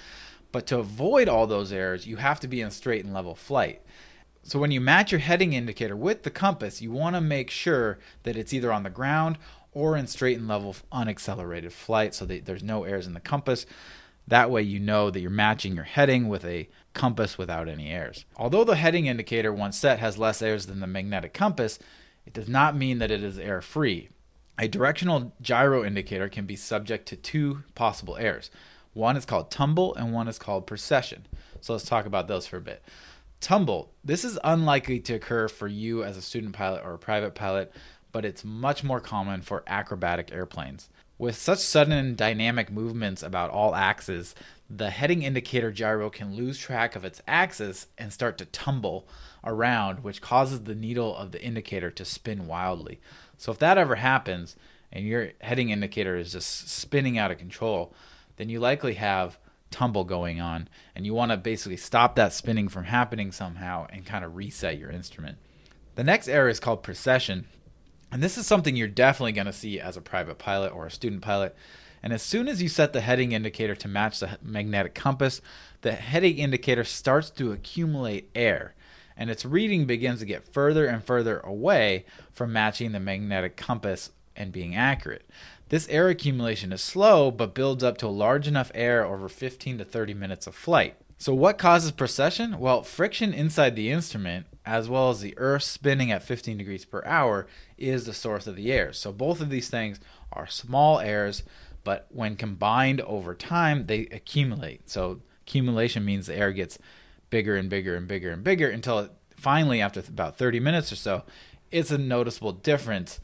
But 0.51 0.67
to 0.69 0.79
avoid 0.79 1.29
all 1.29 1.47
those 1.47 1.71
errors, 1.71 2.07
you 2.07 2.17
have 2.17 2.41
to 2.41 2.49
be 2.49 2.63
in 2.63 2.71
straight 2.71 3.05
and 3.05 3.13
level 3.13 3.35
flight. 3.35 3.83
So 4.43 4.59
when 4.59 4.71
you 4.71 4.81
match 4.81 5.13
your 5.13 5.19
heading 5.19 5.53
indicator 5.53 5.95
with 5.95 6.23
the 6.23 6.31
compass, 6.31 6.81
you 6.81 6.91
want 6.91 7.15
to 7.15 7.21
make 7.21 7.51
sure 7.51 7.99
that 8.23 8.37
it's 8.39 8.55
either 8.55 8.73
on 8.73 8.85
the 8.85 8.89
ground 8.89 9.37
or 9.73 9.97
in 9.97 10.07
straight 10.07 10.39
and 10.39 10.49
level 10.49 10.75
unaccelerated 10.93 11.73
flight 11.73 12.15
so 12.15 12.25
that 12.27 12.45
there's 12.47 12.63
no 12.63 12.85
errors 12.85 13.07
in 13.07 13.15
the 13.15 13.21
compass. 13.21 13.67
That 14.27 14.51
way 14.51 14.63
you 14.63 14.79
know 14.79 15.11
that 15.11 15.21
you're 15.21 15.31
matching 15.31 15.75
your 15.75 15.85
heading 15.85 16.29
with 16.29 16.45
a 16.45 16.69
compass 16.93 17.39
without 17.39 17.69
any 17.69 17.91
errors. 17.91 18.25
Although 18.37 18.65
the 18.65 18.77
heading 18.77 19.07
indicator 19.07 19.53
once 19.53 19.79
set 19.79 19.99
has 20.01 20.19
less 20.19 20.43
errors 20.43 20.67
than 20.67 20.81
the 20.81 20.87
magnetic 20.87 21.33
compass, 21.33 21.79
it 22.27 22.35
does 22.35 22.49
not 22.49 22.77
mean 22.77 22.99
that 22.99 23.11
it 23.11 23.23
is 23.23 23.39
error 23.39 23.63
free. 23.63 24.11
A 24.59 24.69
directional 24.69 25.33
gyro 25.41 25.85
indicator 25.85 26.29
can 26.29 26.45
be 26.45 26.57
subject 26.57 27.07
to 27.09 27.17
two 27.17 27.63
possible 27.75 28.17
errors. 28.17 28.51
One 28.93 29.17
is 29.17 29.25
called 29.25 29.51
tumble 29.51 29.95
and 29.95 30.13
one 30.13 30.29
is 30.29 30.39
called 30.39 30.67
precession. 30.67 31.27
So 31.61 31.73
let's 31.73 31.85
talk 31.85 32.05
about 32.05 32.29
those 32.29 32.47
for 32.47 32.57
a 32.57 32.61
bit. 32.61 32.83
Tumble. 33.41 33.93
This 34.05 34.25
is 34.25 34.39
unlikely 34.43 34.99
to 35.01 35.15
occur 35.15 35.47
for 35.47 35.69
you 35.69 36.03
as 36.03 36.17
a 36.17 36.23
student 36.23 36.55
pilot 36.55 36.83
or 36.85 36.95
a 36.95 36.99
private 36.99 37.37
pilot 37.37 37.73
but 38.19 38.25
it's 38.25 38.45
much 38.45 38.83
more 38.83 38.99
common 38.99 39.41
for 39.41 39.63
acrobatic 39.69 40.33
airplanes. 40.33 40.89
With 41.19 41.37
such 41.37 41.61
sudden 41.61 41.93
and 41.93 42.17
dynamic 42.17 42.69
movements 42.69 43.23
about 43.23 43.51
all 43.51 43.77
axes, 43.77 44.35
the 44.69 44.91
heading 44.91 45.23
indicator 45.23 45.71
gyro 45.71 46.11
can 46.11 46.35
lose 46.35 46.59
track 46.59 46.97
of 46.97 47.05
its 47.05 47.23
axis 47.29 47.87
and 47.97 48.13
start 48.13 48.37
to 48.39 48.45
tumble 48.47 49.07
around, 49.45 50.03
which 50.03 50.21
causes 50.21 50.65
the 50.65 50.75
needle 50.75 51.17
of 51.17 51.31
the 51.31 51.41
indicator 51.41 51.93
to 51.93 52.05
spin 52.05 52.49
wildly. 52.49 53.01
So, 53.37 53.53
if 53.53 53.59
that 53.61 53.79
ever 53.79 53.95
happens 53.95 54.57
and 54.91 55.07
your 55.07 55.31
heading 55.41 55.71
indicator 55.71 56.17
is 56.17 56.33
just 56.33 56.69
spinning 56.69 57.19
out 57.19 57.31
of 57.31 57.39
control, 57.39 57.95
then 58.37 58.49
you 58.49 58.59
likely 58.59 58.95
have 58.95 59.39
tumble 59.71 60.03
going 60.03 60.41
on, 60.41 60.69
and 60.97 61.07
you 61.07 61.15
want 61.15 61.31
to 61.31 61.37
basically 61.37 61.77
stop 61.77 62.17
that 62.17 62.33
spinning 62.33 62.69
from 62.69 62.83
happening 62.83 63.31
somehow 63.31 63.87
and 63.91 64.05
kind 64.05 64.25
of 64.25 64.35
reset 64.35 64.77
your 64.77 64.91
instrument. 64.91 65.39
The 65.95 66.03
next 66.03 66.27
error 66.27 66.49
is 66.49 66.59
called 66.59 66.83
precession, 66.83 67.47
and 68.11 68.23
this 68.23 68.39
is 68.39 68.47
something 68.47 68.77
you're 68.77 68.89
definitely 68.89 69.33
going 69.33 69.47
to 69.47 69.53
see 69.53 69.79
as 69.79 69.97
a 69.97 70.01
private 70.01 70.39
pilot 70.39 70.73
or 70.73 70.87
a 70.87 70.91
student 70.91 71.23
pilot. 71.23 71.55
And 72.03 72.13
as 72.13 72.23
soon 72.23 72.49
as 72.49 72.63
you 72.63 72.69
set 72.69 72.93
the 72.93 73.01
heading 73.01 73.33
indicator 73.33 73.75
to 73.75 73.89
match 73.89 74.21
the 74.21 74.39
magnetic 74.43 74.95
compass, 74.95 75.41
the 75.83 75.93
heading 75.93 76.39
indicator 76.39 76.85
starts 76.85 77.31
to 77.31 77.53
accumulate 77.53 78.31
air. 78.35 78.75
And 79.17 79.31
its 79.31 79.45
reading 79.45 79.85
begins 79.85 80.21
to 80.21 80.27
get 80.27 80.53
further 80.53 80.87
and 80.87 81.05
further 81.05 81.41
away 81.41 82.05
from 82.33 82.53
matching 82.53 82.93
the 82.93 83.01
magnetic 83.01 83.57
compass 83.57 84.11
and 84.37 84.53
being 84.53 84.77
accurate. 84.77 85.29
This 85.69 85.89
air 85.89 86.09
accumulation 86.09 86.73
is 86.73 86.81
slow, 86.81 87.31
but 87.31 87.55
builds 87.55 87.83
up 87.83 87.99
to 87.99 88.07
a 88.07 88.09
large 88.09 88.47
enough 88.47 88.71
air 88.75 89.05
over 89.05 89.29
15 89.29 89.79
to 89.79 89.85
30 89.85 90.15
minutes 90.15 90.47
of 90.47 90.55
flight. 90.55 90.97
So, 91.21 91.35
what 91.35 91.59
causes 91.59 91.91
precession? 91.91 92.61
Well, 92.61 92.85
friction 92.85 93.35
inside 93.35 93.75
the 93.75 93.91
instrument, 93.91 94.47
as 94.65 94.89
well 94.89 95.11
as 95.11 95.21
the 95.21 95.37
Earth 95.37 95.65
spinning 95.65 96.13
at 96.13 96.23
15 96.23 96.57
degrees 96.57 96.85
per 96.85 97.03
hour, 97.05 97.49
is 97.77 98.07
the 98.07 98.15
source 98.15 98.47
of 98.47 98.55
the 98.55 98.71
air. 98.71 98.93
So, 98.93 99.11
both 99.11 99.41
of 99.41 99.51
these 99.51 99.69
things 99.69 99.99
are 100.33 100.47
small 100.47 101.01
airs, 101.01 101.43
but 101.83 102.07
when 102.11 102.37
combined 102.37 103.01
over 103.01 103.35
time, 103.35 103.87
they 103.87 104.03
accumulate. 104.13 104.89
So, 104.89 105.21
accumulation 105.45 106.05
means 106.05 106.29
the 106.29 106.37
air 106.37 106.53
gets 106.53 106.79
bigger 107.31 107.57
and 107.57 107.69
bigger 107.69 107.97
and 107.97 108.07
bigger 108.07 108.31
and 108.31 108.45
bigger 108.45 108.71
until 108.71 109.01
it, 109.01 109.11
finally, 109.37 109.81
after 109.81 109.99
about 109.99 110.39
30 110.39 110.61
minutes 110.61 110.93
or 110.93 110.97
so, 110.97 111.25
it's 111.73 111.91
a 111.91 111.99
noticeable 111.99 112.53
difference 112.53 113.19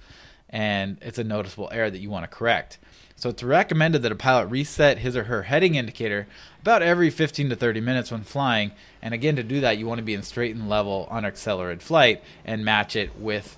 and 0.51 0.99
it's 1.01 1.19
a 1.19 1.25
noticeable 1.25 1.69
error 1.73 1.91
that 1.91 2.01
you 2.01 2.11
want 2.11 2.25
to 2.25 2.37
correct. 2.37 2.79
So 3.25 3.31
it's 3.31 3.43
recommended 3.43 4.03
that 4.03 4.13
a 4.13 4.17
pilot 4.17 4.49
reset 4.49 4.99
his 4.99 5.17
or 5.17 5.25
her 5.25 5.45
heading 5.45 5.77
indicator 5.77 6.27
about 6.61 6.83
every 6.83 7.09
15 7.09 7.49
to 7.49 7.57
30 7.57 7.81
minutes 7.81 8.11
when 8.11 8.23
flying. 8.23 8.73
And 9.01 9.15
again, 9.15 9.37
to 9.37 9.43
do 9.43 9.63
that, 9.63 9.79
you 9.79 9.87
want 9.87 9.97
to 9.99 10.05
be 10.05 10.13
in 10.13 10.23
straight 10.23 10.55
and 10.55 10.69
level 10.69 11.09
on 11.11 11.25
accelerated 11.25 11.83
flight 11.83 12.23
and 12.45 12.67
match 12.67 12.97
it 12.97 13.17
with 13.19 13.57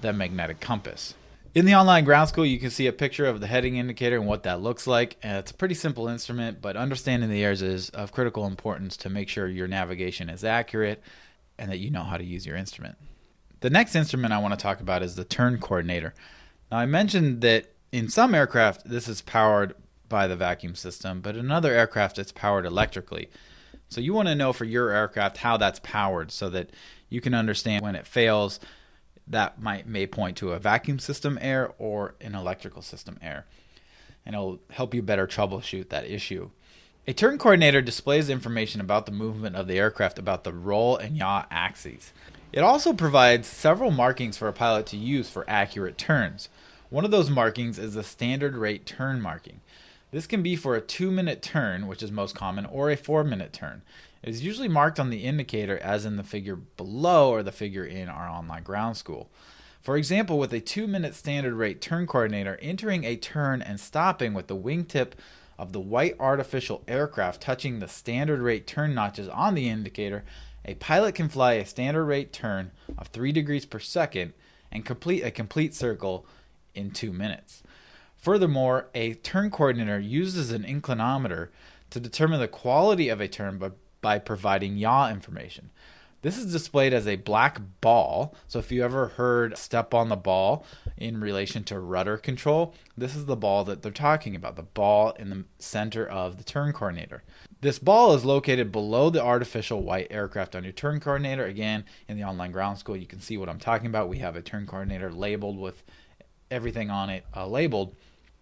the 0.00 0.12
magnetic 0.12 0.58
compass. 0.58 1.14
In 1.54 1.64
the 1.64 1.76
online 1.76 2.04
ground 2.04 2.28
school, 2.28 2.44
you 2.44 2.58
can 2.58 2.70
see 2.70 2.88
a 2.88 2.92
picture 2.92 3.24
of 3.26 3.38
the 3.38 3.46
heading 3.46 3.76
indicator 3.76 4.16
and 4.16 4.26
what 4.26 4.42
that 4.42 4.60
looks 4.60 4.84
like. 4.84 5.16
And 5.22 5.38
it's 5.38 5.52
a 5.52 5.54
pretty 5.54 5.76
simple 5.76 6.08
instrument, 6.08 6.60
but 6.60 6.76
understanding 6.76 7.30
the 7.30 7.44
errors 7.44 7.62
is 7.62 7.90
of 7.90 8.10
critical 8.10 8.48
importance 8.48 8.96
to 8.96 9.08
make 9.08 9.28
sure 9.28 9.46
your 9.46 9.68
navigation 9.68 10.28
is 10.28 10.42
accurate 10.42 11.00
and 11.56 11.70
that 11.70 11.78
you 11.78 11.88
know 11.88 12.02
how 12.02 12.16
to 12.16 12.24
use 12.24 12.46
your 12.46 12.56
instrument. 12.56 12.96
The 13.60 13.70
next 13.70 13.94
instrument 13.94 14.32
I 14.32 14.38
want 14.38 14.58
to 14.58 14.60
talk 14.60 14.80
about 14.80 15.04
is 15.04 15.14
the 15.14 15.24
turn 15.24 15.58
coordinator. 15.58 16.14
Now, 16.72 16.78
I 16.78 16.86
mentioned 16.86 17.42
that 17.42 17.73
in 17.94 18.08
some 18.08 18.34
aircraft, 18.34 18.90
this 18.90 19.06
is 19.06 19.22
powered 19.22 19.72
by 20.08 20.26
the 20.26 20.34
vacuum 20.34 20.74
system, 20.74 21.20
but 21.20 21.36
in 21.36 21.52
other 21.52 21.72
aircraft, 21.72 22.18
it's 22.18 22.32
powered 22.32 22.66
electrically. 22.66 23.30
So 23.88 24.00
you 24.00 24.12
want 24.12 24.26
to 24.26 24.34
know 24.34 24.52
for 24.52 24.64
your 24.64 24.90
aircraft 24.90 25.36
how 25.36 25.56
that's 25.58 25.78
powered 25.78 26.32
so 26.32 26.50
that 26.50 26.70
you 27.08 27.20
can 27.20 27.34
understand 27.34 27.84
when 27.84 27.94
it 27.94 28.04
fails, 28.04 28.58
that 29.28 29.62
might 29.62 29.86
may 29.86 30.08
point 30.08 30.36
to 30.38 30.50
a 30.50 30.58
vacuum 30.58 30.98
system 30.98 31.38
error 31.40 31.72
or 31.78 32.16
an 32.20 32.34
electrical 32.34 32.82
system 32.82 33.16
error. 33.22 33.46
And 34.26 34.34
it'll 34.34 34.58
help 34.70 34.92
you 34.92 35.00
better 35.00 35.28
troubleshoot 35.28 35.90
that 35.90 36.10
issue. 36.10 36.50
A 37.06 37.12
turn 37.12 37.38
coordinator 37.38 37.80
displays 37.80 38.28
information 38.28 38.80
about 38.80 39.06
the 39.06 39.12
movement 39.12 39.54
of 39.54 39.68
the 39.68 39.78
aircraft 39.78 40.18
about 40.18 40.42
the 40.42 40.52
roll 40.52 40.96
and 40.96 41.16
yaw 41.16 41.44
axes. 41.48 42.12
It 42.52 42.64
also 42.64 42.92
provides 42.92 43.46
several 43.46 43.92
markings 43.92 44.36
for 44.36 44.48
a 44.48 44.52
pilot 44.52 44.86
to 44.86 44.96
use 44.96 45.30
for 45.30 45.48
accurate 45.48 45.96
turns. 45.96 46.48
One 46.90 47.04
of 47.04 47.10
those 47.10 47.30
markings 47.30 47.78
is 47.78 47.94
the 47.94 48.02
standard 48.02 48.56
rate 48.56 48.84
turn 48.86 49.20
marking. 49.20 49.60
This 50.10 50.26
can 50.26 50.42
be 50.42 50.54
for 50.54 50.76
a 50.76 50.80
two 50.80 51.10
minute 51.10 51.42
turn, 51.42 51.86
which 51.86 52.02
is 52.02 52.12
most 52.12 52.36
common, 52.36 52.66
or 52.66 52.90
a 52.90 52.96
four 52.96 53.24
minute 53.24 53.52
turn. 53.52 53.82
It 54.22 54.28
is 54.28 54.44
usually 54.44 54.68
marked 54.68 55.00
on 55.00 55.10
the 55.10 55.24
indicator 55.24 55.78
as 55.78 56.04
in 56.04 56.16
the 56.16 56.22
figure 56.22 56.56
below 56.56 57.30
or 57.30 57.42
the 57.42 57.52
figure 57.52 57.84
in 57.84 58.08
our 58.08 58.28
online 58.28 58.62
ground 58.62 58.96
school. 58.96 59.28
For 59.80 59.96
example, 59.96 60.38
with 60.38 60.52
a 60.52 60.60
two 60.60 60.86
minute 60.86 61.14
standard 61.14 61.54
rate 61.54 61.80
turn 61.80 62.06
coordinator, 62.06 62.58
entering 62.62 63.04
a 63.04 63.16
turn 63.16 63.60
and 63.60 63.80
stopping 63.80 64.34
with 64.34 64.46
the 64.46 64.56
wingtip 64.56 65.12
of 65.58 65.72
the 65.72 65.80
white 65.80 66.16
artificial 66.20 66.82
aircraft 66.86 67.40
touching 67.40 67.78
the 67.78 67.88
standard 67.88 68.40
rate 68.40 68.66
turn 68.66 68.94
notches 68.94 69.28
on 69.28 69.54
the 69.54 69.68
indicator, 69.68 70.22
a 70.64 70.74
pilot 70.74 71.14
can 71.14 71.28
fly 71.28 71.54
a 71.54 71.66
standard 71.66 72.04
rate 72.04 72.32
turn 72.32 72.70
of 72.96 73.08
3 73.08 73.32
degrees 73.32 73.66
per 73.66 73.78
second 73.78 74.32
and 74.70 74.84
complete 74.84 75.22
a 75.22 75.30
complete 75.30 75.74
circle 75.74 76.26
in 76.74 76.90
two 76.90 77.12
minutes. 77.12 77.62
Furthermore, 78.16 78.88
a 78.94 79.14
turn 79.14 79.50
coordinator 79.50 79.98
uses 79.98 80.50
an 80.50 80.64
inclinometer 80.64 81.48
to 81.90 82.00
determine 82.00 82.40
the 82.40 82.48
quality 82.48 83.08
of 83.08 83.20
a 83.20 83.28
turn 83.28 83.58
by, 83.58 83.70
by 84.00 84.18
providing 84.18 84.76
yaw 84.76 85.10
information. 85.10 85.70
This 86.24 86.38
is 86.38 86.50
displayed 86.50 86.94
as 86.94 87.06
a 87.06 87.16
black 87.16 87.60
ball. 87.82 88.34
So 88.48 88.58
if 88.58 88.72
you 88.72 88.82
ever 88.82 89.08
heard 89.08 89.58
step 89.58 89.92
on 89.92 90.08
the 90.08 90.16
ball 90.16 90.64
in 90.96 91.20
relation 91.20 91.64
to 91.64 91.78
rudder 91.78 92.16
control, 92.16 92.74
this 92.96 93.14
is 93.14 93.26
the 93.26 93.36
ball 93.36 93.62
that 93.64 93.82
they're 93.82 93.92
talking 93.92 94.34
about, 94.34 94.56
the 94.56 94.62
ball 94.62 95.10
in 95.18 95.28
the 95.28 95.44
center 95.58 96.06
of 96.06 96.38
the 96.38 96.44
turn 96.44 96.72
coordinator. 96.72 97.24
This 97.60 97.78
ball 97.78 98.14
is 98.14 98.24
located 98.24 98.72
below 98.72 99.10
the 99.10 99.22
artificial 99.22 99.82
white 99.82 100.06
aircraft 100.10 100.56
on 100.56 100.64
your 100.64 100.72
turn 100.72 100.98
coordinator. 100.98 101.44
Again, 101.44 101.84
in 102.08 102.16
the 102.16 102.24
online 102.24 102.52
ground 102.52 102.78
school, 102.78 102.96
you 102.96 103.06
can 103.06 103.20
see 103.20 103.36
what 103.36 103.50
I'm 103.50 103.60
talking 103.60 103.88
about. 103.88 104.08
We 104.08 104.18
have 104.20 104.34
a 104.34 104.40
turn 104.40 104.66
coordinator 104.66 105.12
labeled 105.12 105.58
with 105.58 105.82
everything 106.50 106.90
on 106.90 107.10
it 107.10 107.24
uh, 107.34 107.46
labeled. 107.46 107.94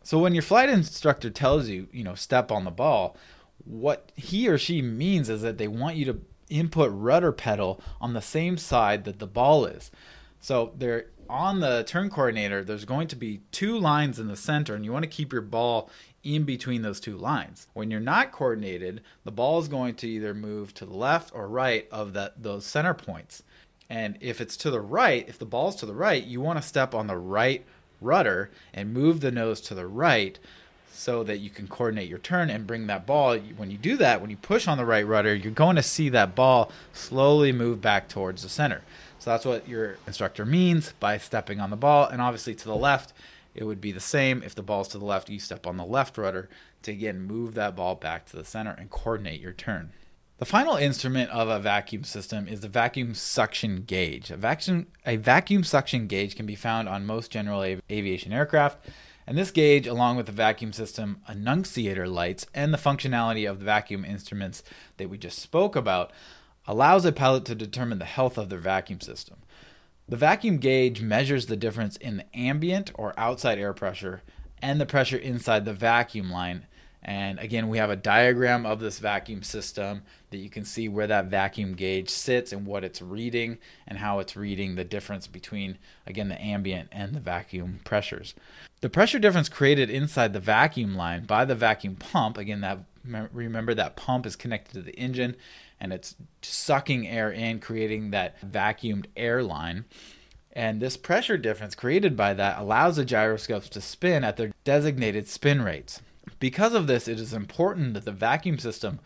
So 0.03 0.19
when 0.19 0.35
your 0.35 0.43
flight 0.43 0.69
instructor 0.69 1.31
tells 1.31 1.69
you, 1.69 1.89
you 1.93 2.05
know, 2.05 2.15
step 2.15 2.51
on 2.51 2.65
the 2.65 2.71
ball, 2.71 3.17
what 3.65 4.11
he 4.17 4.49
or 4.49 4.59
she 4.59 4.83
means 4.83 5.29
is 5.29 5.43
that 5.43 5.59
they 5.59 5.69
want 5.69 5.97
you 5.97 6.05
to 6.07 6.21
input 6.51 6.91
rudder 6.93 7.33
pedal 7.33 7.81
on 8.01 8.13
the 8.13 8.23
same 8.23 8.57
side 8.57 9.05
that 9.05 9.19
the 9.19 9.27
ball 9.27 9.65
is. 9.65 9.91
So 10.41 10.73
they're 10.77 11.07
on 11.29 11.61
the 11.61 11.85
turn 11.85 12.11
coordinator, 12.11 12.63
there's 12.63 12.85
going 12.85 13.09
to 13.09 13.17
be 13.17 13.41
two 13.53 13.79
lines 13.79 14.19
in 14.19 14.29
the 14.29 14.37
center, 14.37 14.75
and 14.75 14.85
you 14.85 14.93
want 14.93 15.05
to 15.05 15.09
keep 15.09 15.33
your 15.33 15.41
ball 15.41 15.89
in 16.23 16.45
between 16.45 16.83
those 16.83 17.01
two 17.01 17.17
lines. 17.17 17.69
When 17.73 17.91
you're 17.91 18.01
not 18.01 18.33
coordinated, 18.33 19.01
the 19.25 19.33
ball 19.33 19.59
is 19.61 19.69
going 19.69 19.95
to 19.97 20.09
either 20.09 20.35
move 20.35 20.75
to 20.75 20.85
the 20.85 20.95
left 20.95 21.33
or 21.35 21.49
right 21.49 21.89
of 21.91 22.13
that 22.13 22.43
those 22.43 22.67
center 22.67 22.93
points. 22.93 23.43
And 23.89 24.19
if 24.21 24.41
it's 24.41 24.57
to 24.59 24.71
the 24.71 24.81
right, 24.81 25.27
if 25.29 25.39
the 25.39 25.47
ball's 25.47 25.77
to 25.77 25.87
the 25.87 25.95
right, 25.95 26.23
you 26.23 26.41
want 26.41 26.61
to 26.61 26.67
step 26.67 26.95
on 26.95 27.07
the 27.07 27.17
right 27.17 27.65
rudder 28.03 28.51
and 28.75 28.93
move 28.93 29.21
the 29.21 29.31
nose 29.31 29.61
to 29.63 29.75
the 29.75 29.87
right 29.87 30.39
so 30.93 31.25
that 31.25 31.39
you 31.39 31.51
can 31.51 31.67
coordinate 31.67 32.09
your 32.09 32.19
turn 32.19 32.51
and 32.51 32.67
bring 32.67 32.87
that 32.87 33.07
ball. 33.07 33.37
When 33.37 33.71
you 33.71 33.79
do 33.79 33.97
that, 33.97 34.21
when 34.21 34.31
you 34.31 34.37
push 34.37 34.69
on 34.69 34.79
the 34.79 34.85
right 34.85 35.07
rudder, 35.07 35.35
you're 35.35 35.53
going 35.53 35.77
to 35.77 35.83
see 35.83 36.09
that 36.11 36.35
ball 36.35 36.71
slowly 36.93 37.51
move 37.51 37.81
back 37.81 38.09
towards 38.09 38.43
the 38.43 38.49
center. 38.49 38.83
So 39.19 39.31
that's 39.31 39.45
what 39.45 39.69
your 39.69 39.97
instructor 40.07 40.45
means 40.45 40.95
by 41.01 41.19
stepping 41.19 41.61
on 41.61 41.71
the 41.71 41.77
ball. 41.77 42.07
And 42.07 42.21
obviously 42.21 42.55
to 42.57 42.65
the 42.65 42.77
left, 42.77 43.13
it 43.55 43.65
would 43.65 43.81
be 43.81 43.93
the 43.93 44.01
same. 44.01 44.43
If 44.43 44.55
the 44.55 44.63
ball's 44.63 44.89
to 44.89 44.99
the 44.99 45.05
left, 45.05 45.31
you 45.31 45.39
step 45.39 45.67
on 45.67 45.77
the 45.77 45.85
left 45.85 46.19
rudder 46.19 46.49
to 46.83 46.91
again 46.91 47.21
move 47.21 47.55
that 47.55 47.77
ball 47.77 47.95
back 47.95 48.27
to 48.27 48.37
the 48.37 48.45
center 48.45 48.73
and 48.73 48.91
coordinate 48.91 49.41
your 49.41 49.53
turn. 49.53 49.93
The 50.43 50.47
final 50.47 50.75
instrument 50.75 51.31
of 51.31 51.49
a 51.49 51.61
vacuum 51.61 52.03
system 52.03 52.49
is 52.49 52.63
the 52.63 52.69
vacuum 52.69 53.15
suction 53.15 53.85
gauge. 53.85 54.29
A 54.29 54.37
vacuum, 54.37 54.89
a 55.07 55.15
vacuum 55.15 55.63
suction 55.63 56.09
gauge 56.09 56.35
can 56.35 56.47
be 56.47 56.57
found 56.57 56.89
on 56.89 57.07
most 57.07 57.31
general 57.31 57.63
aviation 57.63 58.33
aircraft 58.33 58.85
and 59.25 59.39
this 59.39 59.53
gauge, 59.53 59.87
along 59.87 60.17
with 60.17 60.27
the 60.27 60.33
vacuum 60.33 60.73
system 60.73 61.23
annunciator 61.29 62.09
lights 62.09 62.45
and 62.53 62.75
the 62.75 62.79
functionality 62.79 63.49
of 63.49 63.61
the 63.61 63.65
vacuum 63.65 64.05
instruments 64.05 64.65
that 64.97 65.09
we 65.09 65.17
just 65.17 65.39
spoke 65.39 65.77
about, 65.77 66.11
allows 66.67 67.05
a 67.05 67.13
pilot 67.13 67.45
to 67.45 67.55
determine 67.55 68.01
the 68.01 68.05
health 68.05 68.37
of 68.37 68.49
their 68.49 68.59
vacuum 68.59 69.01
system. 69.01 69.37
The 70.09 70.17
vacuum 70.17 70.59
gauge 70.59 71.01
measures 71.01 71.47
the 71.47 71.57
difference 71.57 71.95
in 71.99 72.17
the 72.17 72.37
ambient 72.37 72.91
or 72.97 73.15
outside 73.17 73.61
air 73.61 73.73
pressure 73.73 74.23
and 74.61 74.81
the 74.81 74.87
pressure 74.87 75.19
inside 75.19 75.67
the 75.67 75.73
vacuum 75.73 76.33
line 76.33 76.67
and 77.05 77.41
again, 77.41 77.69
we 77.69 77.79
have 77.79 77.91
a 77.91 77.97
diagram 77.97 78.65
of 78.65 78.79
this 78.79 79.01
vacuum 79.01 79.43
system 79.43 80.03
that 80.31 80.39
you 80.39 80.49
can 80.49 80.65
see 80.65 80.89
where 80.89 81.09
that 81.09 81.27
vacuum 81.27 81.75
gauge 81.75 82.09
sits 82.09 82.53
and 82.53 82.65
what 82.65 82.85
it's 82.85 83.03
reading 83.03 83.59
and 83.89 83.99
how 83.99 84.21
it's 84.21 84.37
reading 84.37 84.77
the 84.77 84.85
difference 84.85 85.27
between, 85.27 85.79
again, 86.07 86.29
the 86.29 86.41
ambient 86.41 86.89
and 86.93 87.13
the 87.13 87.21
vacuum 87.21 87.81
pressures. 87.85 88.35
The 88.83 88.89
pressure 88.89 89.19
difference 89.19 89.49
created 89.49 89.91
inside 89.91 90.33
the 90.33 90.41
vacuum 90.41 90.95
line 90.95 91.25
by 91.25 91.45
the 91.45 91.57
vacuum 91.57 91.97
pump, 91.97 92.39
again, 92.39 92.61
that 92.61 92.79
remember 93.05 93.75
that 93.75 93.97
pump 93.97 94.25
is 94.25 94.37
connected 94.37 94.75
to 94.75 94.83
the 94.83 94.95
engine 94.95 95.35
and 95.81 95.93
it's 95.93 96.15
sucking 96.43 97.09
air 97.09 97.33
in, 97.33 97.59
creating 97.59 98.13
that 98.13 98.41
vacuumed 98.41 99.07
air 99.17 99.43
line. 99.43 99.85
And 100.53 100.81
this 100.81 100.97
pressure 100.97 101.37
difference 101.37 101.75
created 101.75 102.17
by 102.17 102.35
that 102.35 102.61
allows 102.61 102.95
the 102.95 103.05
gyroscopes 103.05 103.69
to 103.71 103.81
spin 103.81 104.23
at 104.23 104.37
their 104.37 104.53
designated 104.63 105.27
spin 105.27 105.63
rates. 105.63 106.01
Because 106.39 106.75
of 106.75 106.87
this, 106.87 107.09
it 107.09 107.19
is 107.19 107.33
important 107.33 107.95
that 107.95 108.05
the 108.05 108.13
vacuum 108.13 108.59
system 108.59 109.01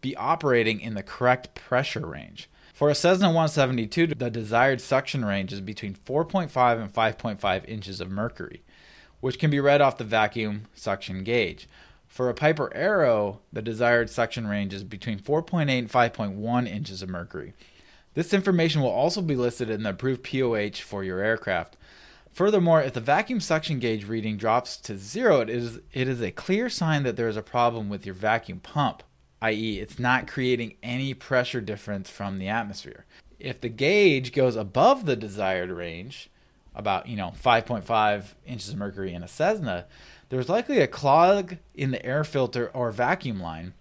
be 0.00 0.16
operating 0.16 0.80
in 0.80 0.94
the 0.94 1.02
correct 1.02 1.54
pressure 1.54 2.06
range. 2.06 2.48
For 2.72 2.90
a 2.90 2.94
Cessna 2.94 3.28
172, 3.28 4.08
the 4.08 4.30
desired 4.30 4.80
suction 4.80 5.24
range 5.24 5.52
is 5.52 5.60
between 5.60 5.94
4.5 5.94 6.80
and 6.80 6.92
5.5 6.92 7.68
inches 7.68 8.00
of 8.00 8.10
mercury, 8.10 8.62
which 9.20 9.38
can 9.38 9.50
be 9.50 9.60
read 9.60 9.80
off 9.80 9.96
the 9.96 10.04
vacuum 10.04 10.66
suction 10.74 11.24
gauge. 11.24 11.68
For 12.06 12.28
a 12.28 12.34
Piper 12.34 12.70
Arrow, 12.74 13.40
the 13.52 13.62
desired 13.62 14.10
suction 14.10 14.46
range 14.46 14.74
is 14.74 14.84
between 14.84 15.18
4.8 15.18 15.78
and 15.78 15.90
5.1 15.90 16.68
inches 16.68 17.02
of 17.02 17.08
mercury. 17.08 17.54
This 18.14 18.32
information 18.32 18.80
will 18.80 18.90
also 18.90 19.20
be 19.20 19.36
listed 19.36 19.68
in 19.68 19.82
the 19.82 19.90
approved 19.90 20.22
POH 20.22 20.82
for 20.82 21.04
your 21.04 21.20
aircraft. 21.20 21.75
Furthermore, 22.36 22.82
if 22.82 22.92
the 22.92 23.00
vacuum 23.00 23.40
suction 23.40 23.78
gauge 23.78 24.04
reading 24.04 24.36
drops 24.36 24.76
to 24.76 24.98
zero, 24.98 25.40
it 25.40 25.48
is, 25.48 25.80
it 25.94 26.06
is 26.06 26.20
a 26.20 26.30
clear 26.30 26.68
sign 26.68 27.02
that 27.04 27.16
there 27.16 27.30
is 27.30 27.36
a 27.38 27.42
problem 27.42 27.88
with 27.88 28.04
your 28.04 28.14
vacuum 28.14 28.60
pump, 28.60 29.02
i.e., 29.40 29.80
it's 29.80 29.98
not 29.98 30.26
creating 30.26 30.74
any 30.82 31.14
pressure 31.14 31.62
difference 31.62 32.10
from 32.10 32.36
the 32.36 32.46
atmosphere. 32.46 33.06
If 33.40 33.62
the 33.62 33.70
gauge 33.70 34.34
goes 34.34 34.54
above 34.54 35.06
the 35.06 35.16
desired 35.16 35.70
range, 35.70 36.28
about 36.74 37.08
you 37.08 37.16
know 37.16 37.32
5.5 37.42 38.34
inches 38.44 38.68
of 38.68 38.76
mercury 38.76 39.14
in 39.14 39.22
a 39.22 39.28
Cessna, 39.28 39.86
there's 40.28 40.50
likely 40.50 40.80
a 40.80 40.86
clog 40.86 41.56
in 41.74 41.90
the 41.90 42.04
air 42.04 42.22
filter 42.22 42.70
or 42.74 42.90
vacuum 42.90 43.40
line. 43.40 43.72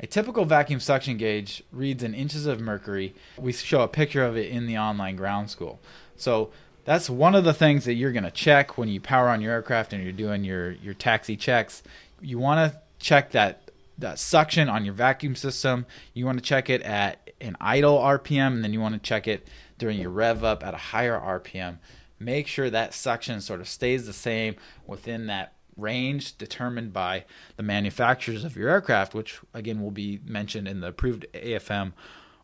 A 0.00 0.08
typical 0.08 0.44
vacuum 0.44 0.80
suction 0.80 1.18
gauge 1.18 1.62
reads 1.70 2.02
in 2.02 2.14
inches 2.14 2.46
of 2.46 2.58
mercury. 2.58 3.14
We 3.38 3.52
show 3.52 3.82
a 3.82 3.86
picture 3.86 4.24
of 4.24 4.36
it 4.36 4.50
in 4.50 4.66
the 4.66 4.76
online 4.76 5.14
ground 5.14 5.50
school. 5.50 5.78
So 6.16 6.50
that's 6.84 7.08
one 7.08 7.34
of 7.34 7.44
the 7.44 7.54
things 7.54 7.84
that 7.84 7.94
you're 7.94 8.12
going 8.12 8.24
to 8.24 8.30
check 8.30 8.76
when 8.76 8.88
you 8.88 9.00
power 9.00 9.28
on 9.28 9.40
your 9.40 9.52
aircraft 9.52 9.92
and 9.92 10.02
you're 10.02 10.12
doing 10.12 10.44
your 10.44 10.72
your 10.72 10.94
taxi 10.94 11.36
checks. 11.36 11.82
You 12.20 12.38
want 12.38 12.72
to 12.72 12.80
check 12.98 13.32
that 13.32 13.70
that 13.98 14.18
suction 14.18 14.68
on 14.68 14.84
your 14.84 14.94
vacuum 14.94 15.34
system. 15.34 15.86
You 16.14 16.26
want 16.26 16.38
to 16.38 16.44
check 16.44 16.68
it 16.70 16.82
at 16.82 17.30
an 17.40 17.56
idle 17.60 17.98
RPM, 17.98 18.48
and 18.48 18.64
then 18.64 18.72
you 18.72 18.80
want 18.80 18.94
to 18.94 19.00
check 19.00 19.28
it 19.28 19.48
during 19.78 19.98
your 19.98 20.10
rev 20.10 20.44
up 20.44 20.64
at 20.64 20.74
a 20.74 20.78
higher 20.78 21.18
RPM. 21.18 21.78
Make 22.18 22.46
sure 22.46 22.70
that 22.70 22.94
suction 22.94 23.40
sort 23.40 23.60
of 23.60 23.68
stays 23.68 24.06
the 24.06 24.12
same 24.12 24.56
within 24.86 25.26
that 25.26 25.54
range 25.76 26.36
determined 26.38 26.92
by 26.92 27.24
the 27.56 27.62
manufacturers 27.62 28.44
of 28.44 28.56
your 28.56 28.68
aircraft, 28.68 29.14
which 29.14 29.40
again 29.54 29.82
will 29.82 29.90
be 29.90 30.20
mentioned 30.24 30.68
in 30.68 30.80
the 30.80 30.88
approved 30.88 31.26
AFM 31.34 31.92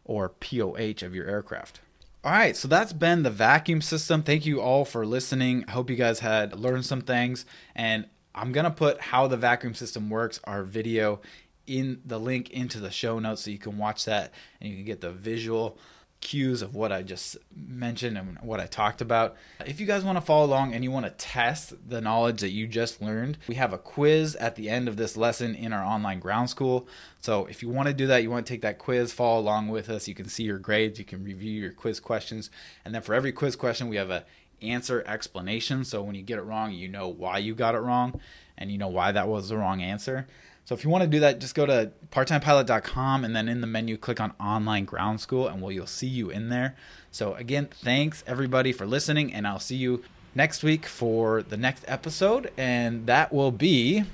or 0.05 0.31
POH 0.31 1.05
of 1.05 1.14
your 1.14 1.27
aircraft. 1.27 1.81
All 2.25 2.33
right, 2.33 2.57
so 2.57 2.67
that's 2.67 2.93
been 2.93 3.23
the 3.23 3.31
vacuum 3.31 3.81
system. 3.81 4.25
Thank 4.25 4.45
you 4.45 4.61
all 4.61 4.85
for 4.85 5.07
listening. 5.07 5.65
I 5.69 5.71
hope 5.71 5.89
you 5.89 5.95
guys 5.95 6.19
had 6.19 6.59
learned 6.59 6.85
some 6.85 7.01
things. 7.01 7.47
And 7.77 8.07
I'm 8.35 8.51
going 8.51 8.65
to 8.65 8.73
put 8.73 9.01
how 9.01 9.29
the 9.29 9.37
vacuum 9.37 9.73
system 9.75 10.11
works, 10.11 10.41
our 10.43 10.65
video, 10.65 11.21
in 11.69 12.01
the 12.05 12.19
link 12.19 12.51
into 12.51 12.81
the 12.81 12.91
show 12.91 13.21
notes 13.21 13.43
so 13.43 13.53
you 13.53 13.59
can 13.59 13.79
watch 13.79 14.07
that 14.07 14.33
and 14.61 14.69
you 14.69 14.77
can 14.77 14.85
get 14.85 15.01
the 15.01 15.13
visual 15.13 15.79
cues 16.21 16.63
of 16.63 16.75
what 16.75 16.91
I 16.93 17.03
just 17.03 17.37
mentioned 17.55 18.19
and 18.19 18.39
what 18.41 18.61
I 18.61 18.67
talked 18.67 19.01
about. 19.01 19.37
If 19.65 19.81
you 19.81 19.87
guys 19.87 20.05
want 20.05 20.17
to 20.17 20.23
follow 20.23 20.47
along 20.47 20.75
and 20.75 20.83
you 20.83 20.91
want 20.91 21.07
to 21.07 21.13
test 21.13 21.75
the 21.89 22.01
knowledge 22.01 22.41
that 22.41 22.51
you 22.51 22.67
just 22.67 23.01
learned, 23.01 23.39
we 23.49 23.55
have 23.55 23.73
a 23.73 23.79
quiz 23.79 24.35
at 24.37 24.57
the 24.57 24.69
end 24.69 24.89
of 24.89 24.97
this 24.97 25.17
lesson 25.17 25.55
in 25.55 25.73
our 25.73 25.85
online 25.85 26.21
ground 26.21 26.51
school. 26.51 26.89
So 27.21 27.47
if 27.47 27.63
you 27.63 27.69
want 27.69 27.89
to 27.89 27.95
do 27.95 28.07
that, 28.09 28.23
you 28.23 28.31
want 28.31 28.47
to 28.47 28.53
take 28.53 28.63
that 28.63 28.79
quiz, 28.79 29.13
follow 29.13 29.41
along 29.41 29.69
with 29.69 29.89
us. 29.89 30.09
You 30.09 30.15
can 30.15 30.29
see 30.29 30.45
your 30.45 30.59
grades, 30.59 30.99
you 30.99 31.05
can 31.05 31.25
review 31.25 31.61
your 31.61 31.73
quiz 31.73 32.01
questions, 32.01 32.51
and 32.85 32.95
then 32.95 33.03
for 33.03 33.15
every 33.15 33.33
quiz 33.33 33.57
question, 33.57 33.89
we 33.89 33.97
have 33.97 34.11
a 34.11 34.25
answer 34.63 35.05
explanation. 35.07 35.85
So 35.85 36.03
when 36.03 36.15
you 36.15 36.23
get 36.23 36.39
it 36.39 36.43
wrong, 36.43 36.73
you 36.73 36.89
know 36.89 37.09
why 37.09 37.39
you 37.39 37.55
got 37.55 37.75
it 37.75 37.79
wrong 37.79 38.21
and 38.57 38.73
you 38.73 38.79
know 38.79 38.89
why 38.89 39.13
that 39.13 39.29
was 39.29 39.49
the 39.49 39.57
wrong 39.57 39.81
answer. 39.81 40.27
So 40.69 40.75
if 40.75 40.85
you 40.85 40.91
want 40.91 41.01
to 41.01 41.09
do 41.09 41.21
that, 41.21 41.39
just 41.39 41.55
go 41.55 41.65
to 41.65 41.93
parttimepilot.com 42.11 43.25
and 43.25 43.35
then 43.35 43.49
in 43.49 43.63
the 43.63 43.67
menu 43.67 43.97
click 43.97 44.21
on 44.21 44.35
online 44.39 44.85
ground 44.85 45.19
school 45.19 45.49
and 45.49 45.63
we'll 45.63 45.73
you'll 45.73 45.87
see 45.87 46.07
you 46.07 46.29
in 46.29 46.51
there. 46.51 46.77
So 47.11 47.33
again, 47.37 47.71
thanks 47.73 48.23
everybody 48.27 48.75
for 48.75 48.85
listening 48.85 49.33
and 49.33 49.47
I'll 49.47 49.61
see 49.61 49.77
you 49.77 50.05
next 50.35 50.63
week 50.63 50.85
for 50.85 51.43
the 51.43 51.57
next 51.57 51.87
episode 51.89 52.53
and 52.59 53.07
that 53.07 53.33
will 53.33 53.51
be 53.51 54.05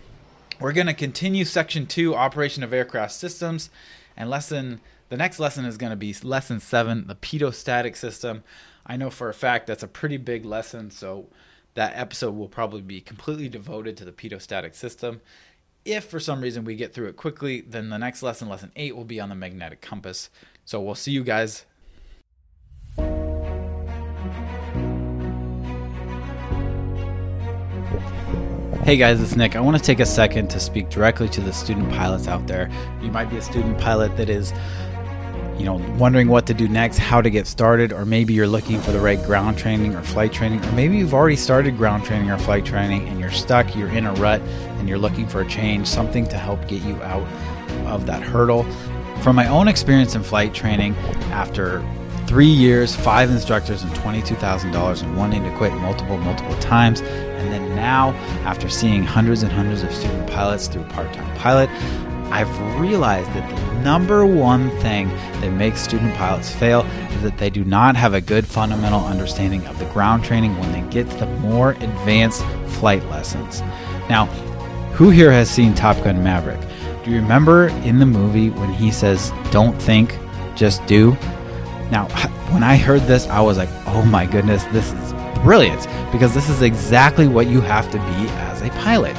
we're 0.60 0.70
going 0.70 0.86
to 0.86 0.94
continue 0.94 1.44
section 1.44 1.86
2 1.86 2.14
operation 2.14 2.62
of 2.62 2.72
aircraft 2.72 3.14
systems 3.14 3.68
and 4.16 4.30
lesson 4.30 4.80
the 5.08 5.16
next 5.16 5.40
lesson 5.40 5.64
is 5.64 5.76
going 5.76 5.90
to 5.90 5.96
be 5.96 6.14
lesson 6.22 6.60
7 6.60 7.08
the 7.08 7.16
pitot-static 7.16 7.96
system. 7.96 8.44
I 8.86 8.96
know 8.96 9.10
for 9.10 9.28
a 9.28 9.34
fact 9.34 9.66
that's 9.66 9.82
a 9.82 9.88
pretty 9.88 10.18
big 10.18 10.44
lesson 10.44 10.92
so 10.92 11.26
that 11.74 11.96
episode 11.96 12.36
will 12.36 12.48
probably 12.48 12.80
be 12.80 13.00
completely 13.00 13.48
devoted 13.48 13.96
to 13.96 14.04
the 14.04 14.12
pitot-static 14.12 14.76
system 14.76 15.20
if 15.84 16.04
for 16.04 16.20
some 16.20 16.40
reason 16.40 16.64
we 16.64 16.76
get 16.76 16.94
through 16.94 17.08
it 17.08 17.16
quickly, 17.16 17.60
then 17.60 17.90
the 17.90 17.98
next 17.98 18.22
lesson, 18.22 18.48
lesson 18.48 18.72
eight, 18.76 18.96
will 18.96 19.04
be 19.04 19.20
on 19.20 19.28
the 19.28 19.34
magnetic 19.34 19.80
compass. 19.80 20.30
So 20.64 20.80
we'll 20.80 20.94
see 20.94 21.12
you 21.12 21.24
guys 21.24 21.66
Hey 28.84 28.98
guys, 28.98 29.18
it's 29.22 29.34
Nick. 29.34 29.56
I 29.56 29.60
want 29.60 29.78
to 29.78 29.82
take 29.82 30.00
a 30.00 30.04
second 30.04 30.48
to 30.50 30.60
speak 30.60 30.90
directly 30.90 31.26
to 31.30 31.40
the 31.40 31.54
student 31.54 31.90
pilots 31.90 32.28
out 32.28 32.46
there. 32.46 32.70
You 33.00 33.10
might 33.10 33.30
be 33.30 33.38
a 33.38 33.42
student 33.42 33.78
pilot 33.78 34.14
that 34.18 34.28
is 34.28 34.52
you 35.58 35.64
know, 35.64 35.74
wondering 35.98 36.28
what 36.28 36.46
to 36.46 36.54
do 36.54 36.68
next, 36.68 36.98
how 36.98 37.20
to 37.20 37.30
get 37.30 37.46
started, 37.46 37.92
or 37.92 38.04
maybe 38.04 38.34
you're 38.34 38.46
looking 38.46 38.80
for 38.80 38.92
the 38.92 39.00
right 39.00 39.22
ground 39.24 39.56
training 39.56 39.94
or 39.94 40.02
flight 40.02 40.32
training, 40.32 40.64
or 40.64 40.72
maybe 40.72 40.96
you've 40.96 41.14
already 41.14 41.36
started 41.36 41.76
ground 41.76 42.04
training 42.04 42.30
or 42.30 42.38
flight 42.38 42.64
training 42.64 43.08
and 43.08 43.20
you're 43.20 43.30
stuck, 43.30 43.74
you're 43.76 43.88
in 43.88 44.06
a 44.06 44.12
rut, 44.14 44.40
and 44.40 44.88
you're 44.88 44.98
looking 44.98 45.28
for 45.28 45.42
a 45.42 45.48
change, 45.48 45.86
something 45.86 46.26
to 46.26 46.36
help 46.36 46.66
get 46.66 46.82
you 46.82 47.00
out 47.02 47.26
of 47.86 48.06
that 48.06 48.22
hurdle. 48.22 48.64
From 49.22 49.36
my 49.36 49.46
own 49.48 49.68
experience 49.68 50.14
in 50.14 50.22
flight 50.22 50.52
training, 50.54 50.94
after 51.30 51.84
three 52.26 52.46
years, 52.46 52.96
five 52.96 53.30
instructors, 53.30 53.82
and 53.82 53.92
$22,000, 53.92 55.02
and 55.02 55.16
wanting 55.16 55.42
to 55.44 55.56
quit 55.56 55.72
multiple, 55.74 56.16
multiple 56.18 56.56
times, 56.58 57.00
and 57.00 57.52
then 57.52 57.76
now, 57.76 58.10
after 58.44 58.68
seeing 58.68 59.04
hundreds 59.04 59.42
and 59.42 59.52
hundreds 59.52 59.82
of 59.82 59.92
student 59.92 60.28
pilots 60.30 60.66
through 60.66 60.84
Part 60.84 61.12
Time 61.12 61.36
Pilot, 61.36 61.68
I've 62.32 62.80
realized 62.80 63.28
that 63.34 63.48
the 63.48 63.80
number 63.80 64.24
one 64.26 64.70
thing 64.80 65.08
that 65.40 65.50
makes 65.50 65.80
student 65.80 66.14
pilots 66.14 66.50
fail 66.50 66.82
is 67.12 67.22
that 67.22 67.38
they 67.38 67.50
do 67.50 67.64
not 67.64 67.96
have 67.96 68.14
a 68.14 68.20
good 68.20 68.46
fundamental 68.46 69.04
understanding 69.04 69.66
of 69.66 69.78
the 69.78 69.84
ground 69.86 70.24
training 70.24 70.58
when 70.58 70.72
they 70.72 70.82
get 70.90 71.08
to 71.10 71.16
the 71.18 71.26
more 71.26 71.72
advanced 71.72 72.44
flight 72.68 73.04
lessons. 73.06 73.60
Now, 74.08 74.26
who 74.94 75.10
here 75.10 75.32
has 75.32 75.50
seen 75.50 75.74
Top 75.74 76.02
Gun 76.04 76.22
Maverick? 76.22 76.60
Do 77.04 77.10
you 77.10 77.16
remember 77.20 77.68
in 77.68 77.98
the 77.98 78.06
movie 78.06 78.50
when 78.50 78.72
he 78.72 78.90
says, 78.90 79.32
Don't 79.50 79.80
think, 79.80 80.18
just 80.54 80.84
do? 80.86 81.12
Now, 81.90 82.08
when 82.50 82.62
I 82.62 82.76
heard 82.76 83.02
this, 83.02 83.26
I 83.26 83.40
was 83.40 83.58
like, 83.58 83.68
Oh 83.86 84.02
my 84.02 84.24
goodness, 84.24 84.64
this 84.72 84.92
is 84.92 85.12
brilliant 85.42 85.86
because 86.10 86.32
this 86.32 86.48
is 86.48 86.62
exactly 86.62 87.28
what 87.28 87.46
you 87.46 87.60
have 87.60 87.90
to 87.90 87.98
be 87.98 88.28
as 88.30 88.62
a 88.62 88.70
pilot. 88.70 89.14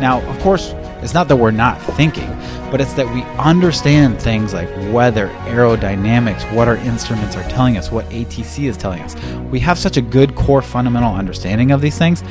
Now, 0.00 0.20
of 0.28 0.38
course, 0.40 0.74
it's 1.02 1.14
not 1.14 1.28
that 1.28 1.36
we're 1.36 1.50
not 1.50 1.80
thinking, 1.96 2.28
but 2.70 2.80
it's 2.80 2.92
that 2.94 3.12
we 3.12 3.22
understand 3.38 4.20
things 4.20 4.54
like 4.54 4.68
weather, 4.92 5.28
aerodynamics, 5.46 6.52
what 6.54 6.68
our 6.68 6.76
instruments 6.76 7.36
are 7.36 7.48
telling 7.50 7.76
us, 7.76 7.90
what 7.90 8.08
ATC 8.10 8.64
is 8.64 8.76
telling 8.76 9.00
us. 9.00 9.16
We 9.50 9.60
have 9.60 9.78
such 9.78 9.96
a 9.96 10.02
good 10.02 10.34
core 10.34 10.62
fundamental 10.62 11.14
understanding 11.14 11.70
of 11.70 11.80
these 11.80 11.98
things 11.98 12.22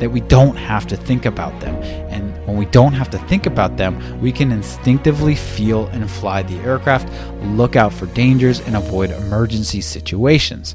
that 0.00 0.10
we 0.10 0.20
don't 0.20 0.56
have 0.56 0.86
to 0.88 0.96
think 0.96 1.24
about 1.24 1.58
them. 1.60 1.76
And 2.10 2.34
when 2.46 2.56
we 2.56 2.66
don't 2.66 2.92
have 2.92 3.10
to 3.10 3.18
think 3.18 3.46
about 3.46 3.76
them, 3.76 4.20
we 4.20 4.32
can 4.32 4.50
instinctively 4.50 5.34
feel 5.34 5.86
and 5.88 6.10
fly 6.10 6.42
the 6.42 6.56
aircraft, 6.60 7.08
look 7.42 7.76
out 7.76 7.92
for 7.92 8.06
dangers, 8.06 8.60
and 8.60 8.76
avoid 8.76 9.10
emergency 9.10 9.80
situations 9.80 10.74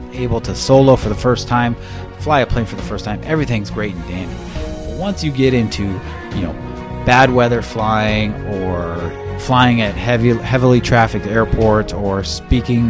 able 0.13 0.41
to 0.41 0.55
solo 0.55 0.95
for 0.95 1.09
the 1.09 1.15
first 1.15 1.47
time 1.47 1.75
fly 2.21 2.41
a 2.41 2.45
plane 2.45 2.65
for 2.65 2.75
the 2.75 2.83
first 2.83 3.03
time, 3.03 3.19
everything's 3.23 3.71
great 3.71 3.95
and 3.95 4.07
dandy. 4.07 4.35
But 4.87 4.99
once 4.99 5.23
you 5.23 5.31
get 5.31 5.53
into, 5.53 5.83
you 6.35 6.41
know, 6.41 6.53
bad 7.05 7.31
weather 7.31 7.61
flying 7.61 8.33
or 8.45 9.39
flying 9.39 9.81
at 9.81 9.95
heavy, 9.95 10.35
heavily 10.37 10.79
trafficked 10.79 11.25
airports 11.25 11.93
or 11.93 12.23
speaking 12.23 12.89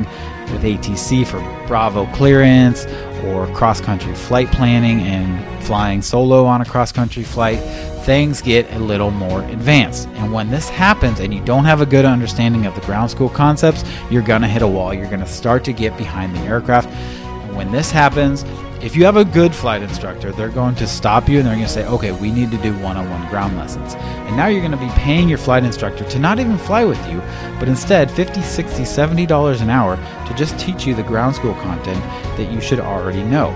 with 0.51 0.63
ATC 0.63 1.25
for 1.25 1.39
Bravo 1.67 2.05
clearance 2.07 2.85
or 3.23 3.47
cross 3.53 3.79
country 3.79 4.13
flight 4.13 4.51
planning 4.51 4.99
and 5.01 5.63
flying 5.63 6.01
solo 6.01 6.45
on 6.45 6.59
a 6.59 6.65
cross 6.65 6.91
country 6.91 7.23
flight, 7.23 7.59
things 8.05 8.41
get 8.41 8.71
a 8.73 8.79
little 8.79 9.11
more 9.11 9.43
advanced. 9.43 10.07
And 10.09 10.31
when 10.31 10.49
this 10.49 10.69
happens 10.69 11.19
and 11.19 11.33
you 11.33 11.43
don't 11.43 11.65
have 11.65 11.81
a 11.81 11.85
good 11.85 12.05
understanding 12.05 12.65
of 12.65 12.75
the 12.75 12.81
ground 12.81 13.11
school 13.11 13.29
concepts, 13.29 13.83
you're 14.09 14.21
going 14.21 14.41
to 14.41 14.47
hit 14.47 14.61
a 14.61 14.67
wall. 14.67 14.93
You're 14.93 15.07
going 15.07 15.19
to 15.19 15.27
start 15.27 15.63
to 15.65 15.73
get 15.73 15.97
behind 15.97 16.35
the 16.35 16.39
aircraft. 16.41 16.89
And 16.89 17.55
when 17.55 17.71
this 17.71 17.91
happens, 17.91 18.43
if 18.81 18.95
you 18.95 19.05
have 19.05 19.15
a 19.15 19.23
good 19.23 19.53
flight 19.53 19.83
instructor, 19.83 20.31
they're 20.31 20.49
going 20.49 20.73
to 20.75 20.87
stop 20.87 21.29
you 21.29 21.37
and 21.37 21.47
they're 21.47 21.55
going 21.55 21.67
to 21.67 21.71
say, 21.71 21.85
okay, 21.85 22.11
we 22.11 22.31
need 22.31 22.49
to 22.49 22.57
do 22.57 22.73
one 22.79 22.97
on 22.97 23.07
one 23.11 23.29
ground 23.29 23.55
lessons. 23.55 23.93
And 23.95 24.35
now 24.35 24.47
you're 24.47 24.61
going 24.61 24.71
to 24.71 24.77
be 24.77 24.89
paying 24.93 25.29
your 25.29 25.37
flight 25.37 25.63
instructor 25.63 26.03
to 26.03 26.19
not 26.19 26.39
even 26.39 26.57
fly 26.57 26.83
with 26.83 26.99
you, 27.07 27.21
but 27.59 27.67
instead 27.67 28.09
50, 28.09 28.41
60, 28.41 28.83
70 28.83 29.25
dollars 29.27 29.61
an 29.61 29.69
hour 29.69 29.97
to 30.27 30.33
just 30.33 30.57
teach 30.57 30.87
you 30.87 30.95
the 30.95 31.03
ground 31.03 31.35
school 31.35 31.53
content 31.55 32.03
that 32.37 32.51
you 32.51 32.59
should 32.59 32.79
already 32.79 33.21
know. 33.23 33.49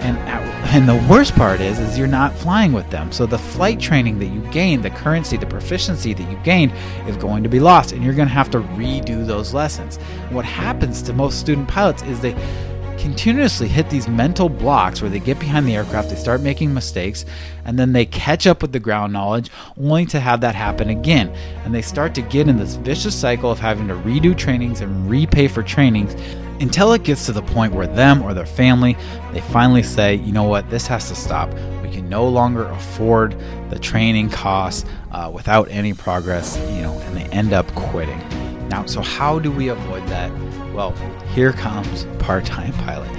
And 0.00 0.18
and 0.74 0.88
the 0.88 1.06
worst 1.06 1.34
part 1.34 1.60
is 1.60 1.78
is 1.78 1.98
you're 1.98 2.06
not 2.06 2.32
flying 2.32 2.72
with 2.72 2.88
them. 2.88 3.12
So 3.12 3.26
the 3.26 3.36
flight 3.36 3.78
training 3.78 4.18
that 4.20 4.28
you 4.28 4.40
gained, 4.52 4.82
the 4.82 4.88
currency, 4.88 5.36
the 5.36 5.44
proficiency 5.44 6.14
that 6.14 6.30
you 6.30 6.38
gained 6.38 6.72
is 7.06 7.18
going 7.18 7.42
to 7.42 7.50
be 7.50 7.60
lost 7.60 7.92
and 7.92 8.02
you're 8.02 8.14
going 8.14 8.28
to 8.28 8.32
have 8.32 8.50
to 8.52 8.60
redo 8.60 9.26
those 9.26 9.52
lessons. 9.52 9.98
What 10.30 10.46
happens 10.46 11.02
to 11.02 11.12
most 11.12 11.38
student 11.38 11.68
pilots 11.68 12.02
is 12.04 12.20
they 12.20 12.32
continuously 12.96 13.68
hit 13.68 13.90
these 13.90 14.08
mental 14.08 14.48
blocks 14.48 15.02
where 15.02 15.10
they 15.10 15.18
get 15.18 15.38
behind 15.38 15.66
the 15.66 15.74
aircraft, 15.74 16.08
they 16.08 16.16
start 16.16 16.40
making 16.40 16.72
mistakes, 16.72 17.26
and 17.66 17.78
then 17.78 17.92
they 17.92 18.06
catch 18.06 18.46
up 18.46 18.62
with 18.62 18.72
the 18.72 18.80
ground 18.80 19.12
knowledge 19.12 19.50
only 19.76 20.06
to 20.06 20.20
have 20.20 20.40
that 20.40 20.54
happen 20.54 20.88
again. 20.88 21.28
And 21.64 21.74
they 21.74 21.82
start 21.82 22.14
to 22.14 22.22
get 22.22 22.48
in 22.48 22.56
this 22.56 22.76
vicious 22.76 23.14
cycle 23.14 23.50
of 23.50 23.58
having 23.58 23.88
to 23.88 23.94
redo 23.94 24.34
trainings 24.34 24.80
and 24.80 25.10
repay 25.10 25.48
for 25.48 25.62
trainings 25.62 26.14
until 26.60 26.92
it 26.92 27.02
gets 27.02 27.26
to 27.26 27.32
the 27.32 27.42
point 27.42 27.72
where 27.72 27.86
them 27.86 28.22
or 28.22 28.34
their 28.34 28.46
family 28.46 28.96
they 29.32 29.40
finally 29.40 29.82
say 29.82 30.14
you 30.14 30.32
know 30.32 30.44
what 30.44 30.68
this 30.70 30.86
has 30.86 31.08
to 31.08 31.14
stop 31.14 31.52
we 31.82 31.90
can 31.90 32.08
no 32.08 32.26
longer 32.26 32.66
afford 32.68 33.36
the 33.70 33.78
training 33.78 34.28
costs 34.28 34.88
uh, 35.10 35.30
without 35.32 35.68
any 35.70 35.92
progress 35.92 36.56
you 36.74 36.82
know 36.82 36.98
and 37.00 37.16
they 37.16 37.24
end 37.36 37.52
up 37.52 37.66
quitting 37.74 38.18
now 38.68 38.84
so 38.86 39.00
how 39.00 39.38
do 39.38 39.50
we 39.50 39.68
avoid 39.68 40.06
that 40.08 40.30
well, 40.72 40.92
here 41.34 41.52
comes 41.52 42.04
part 42.18 42.44
time 42.46 42.72
pilot. 42.72 43.10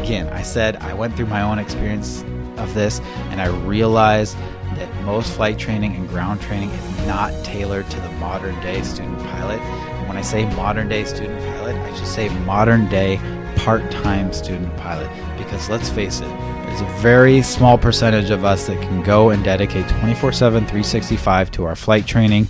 Again, 0.00 0.26
I 0.28 0.42
said 0.42 0.76
I 0.76 0.94
went 0.94 1.16
through 1.16 1.26
my 1.26 1.42
own 1.42 1.58
experience 1.58 2.22
of 2.56 2.72
this 2.72 3.00
and 3.30 3.40
I 3.40 3.46
realized 3.46 4.36
that 4.76 5.04
most 5.04 5.34
flight 5.34 5.58
training 5.58 5.94
and 5.96 6.08
ground 6.08 6.40
training 6.40 6.70
is 6.70 7.06
not 7.06 7.32
tailored 7.44 7.88
to 7.90 8.00
the 8.00 8.10
modern 8.12 8.58
day 8.60 8.82
student 8.82 9.18
pilot. 9.18 9.60
When 10.14 10.22
I 10.22 10.26
say 10.26 10.44
modern 10.54 10.88
day 10.88 11.04
student 11.06 11.40
pilot, 11.40 11.74
I 11.74 11.96
should 11.96 12.06
say 12.06 12.28
modern 12.44 12.88
day 12.88 13.18
part 13.56 13.90
time 13.90 14.32
student 14.32 14.76
pilot 14.76 15.10
because 15.36 15.68
let's 15.68 15.90
face 15.90 16.20
it, 16.20 16.28
there's 16.28 16.82
a 16.82 16.98
very 17.00 17.42
small 17.42 17.76
percentage 17.76 18.30
of 18.30 18.44
us 18.44 18.68
that 18.68 18.80
can 18.80 19.02
go 19.02 19.30
and 19.30 19.42
dedicate 19.42 19.88
24 19.88 20.32
7, 20.32 20.60
365 20.60 21.50
to 21.50 21.64
our 21.64 21.74
flight 21.74 22.06
training 22.06 22.46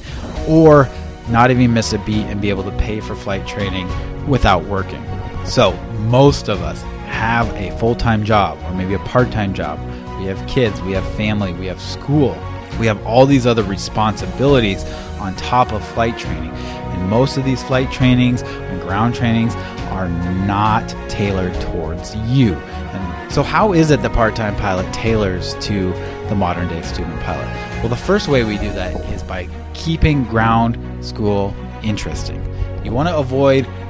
or 0.47 0.91
not 1.31 1.51
even 1.51 1.73
miss 1.73 1.95
a 1.95 1.99
beat 2.01 2.27
and 2.27 2.39
be 2.39 2.51
able 2.51 2.65
to 2.65 2.77
pay 2.77 3.01
for 3.01 3.15
flight 3.15 3.47
training 3.47 3.89
without 4.29 4.63
working. 4.67 5.03
So, 5.47 5.73
most 6.01 6.51
of 6.51 6.61
us 6.61 6.83
have 7.07 7.49
a 7.55 7.75
full 7.79 7.95
time 7.95 8.25
job 8.25 8.59
or 8.65 8.75
maybe 8.75 8.93
a 8.93 8.99
part 8.99 9.33
time 9.33 9.55
job. 9.55 9.79
We 10.21 10.27
have 10.27 10.47
kids, 10.47 10.83
we 10.83 10.93
have 10.93 11.15
family, 11.15 11.55
we 11.55 11.65
have 11.65 11.81
school, 11.81 12.35
we 12.79 12.87
have 12.87 13.05
all 13.07 13.27
these 13.27 13.47
other 13.47 13.63
responsibilities 13.63 14.85
on 15.19 15.35
top 15.37 15.73
of 15.73 15.87
flight 15.89 16.19
training. 16.19 16.51
And 16.51 17.09
most 17.09 17.37
of 17.37 17.45
these 17.45 17.63
flight 17.63 17.91
trainings 17.91 18.43
and 18.43 18.81
ground 18.81 19.15
trainings 19.15 19.55
are 19.91 20.09
not 20.47 20.89
tailored 21.09 21.55
towards 21.61 22.15
you. 22.17 22.55
And 22.55 23.33
so, 23.33 23.43
how 23.43 23.73
is 23.73 23.91
it 23.91 24.03
the 24.03 24.11
part 24.11 24.37
time 24.37 24.57
pilot 24.57 24.93
tailors 24.93 25.55
to 25.67 25.93
the 26.29 26.35
modern 26.35 26.69
day 26.69 26.83
student 26.83 27.21
pilot? 27.21 27.47
Well, 27.79 27.89
the 27.89 27.97
first 27.97 28.29
way 28.29 28.45
we 28.45 28.59
do 28.59 28.71
that 28.73 28.95
is 29.13 29.23
by 29.23 29.49
keeping 29.73 30.25
ground 30.25 30.79
school 31.05 31.55
interesting. 31.83 32.43
You 32.85 32.93
want 32.93 33.09
to 33.09 33.17
avoid 33.17 33.67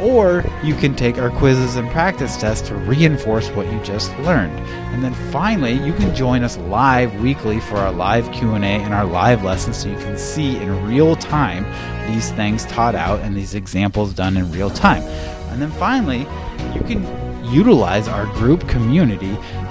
or 0.00 0.44
you 0.62 0.74
can 0.74 0.94
take 0.94 1.18
our 1.18 1.30
quizzes 1.30 1.76
and 1.76 1.90
practice 1.90 2.36
tests 2.36 2.68
to 2.68 2.74
reinforce 2.74 3.48
what 3.50 3.70
you 3.72 3.80
just 3.82 4.16
learned. 4.20 4.58
And 4.92 5.02
then 5.02 5.14
finally, 5.32 5.72
you 5.72 5.92
can 5.94 6.14
join 6.14 6.42
us 6.42 6.56
live 6.58 7.20
weekly 7.20 7.60
for 7.60 7.76
our 7.76 7.92
live 7.92 8.30
Q&A 8.32 8.58
and 8.58 8.94
our 8.94 9.04
live 9.04 9.42
lessons 9.42 9.76
so 9.76 9.88
you 9.88 9.96
can 9.96 10.18
see 10.18 10.56
in 10.56 10.86
real 10.86 11.16
time 11.16 11.64
these 12.12 12.30
things 12.32 12.64
taught 12.66 12.94
out 12.94 13.20
and 13.20 13.36
these 13.36 13.54
examples 13.54 14.12
done 14.12 14.36
in 14.36 14.50
real 14.52 14.70
time. 14.70 15.02
And 15.50 15.60
then 15.60 15.70
finally, 15.72 16.26
you 16.74 16.82
can 16.82 17.04
utilize 17.44 18.08
our 18.08 18.26
group 18.34 18.68
community 18.68 19.36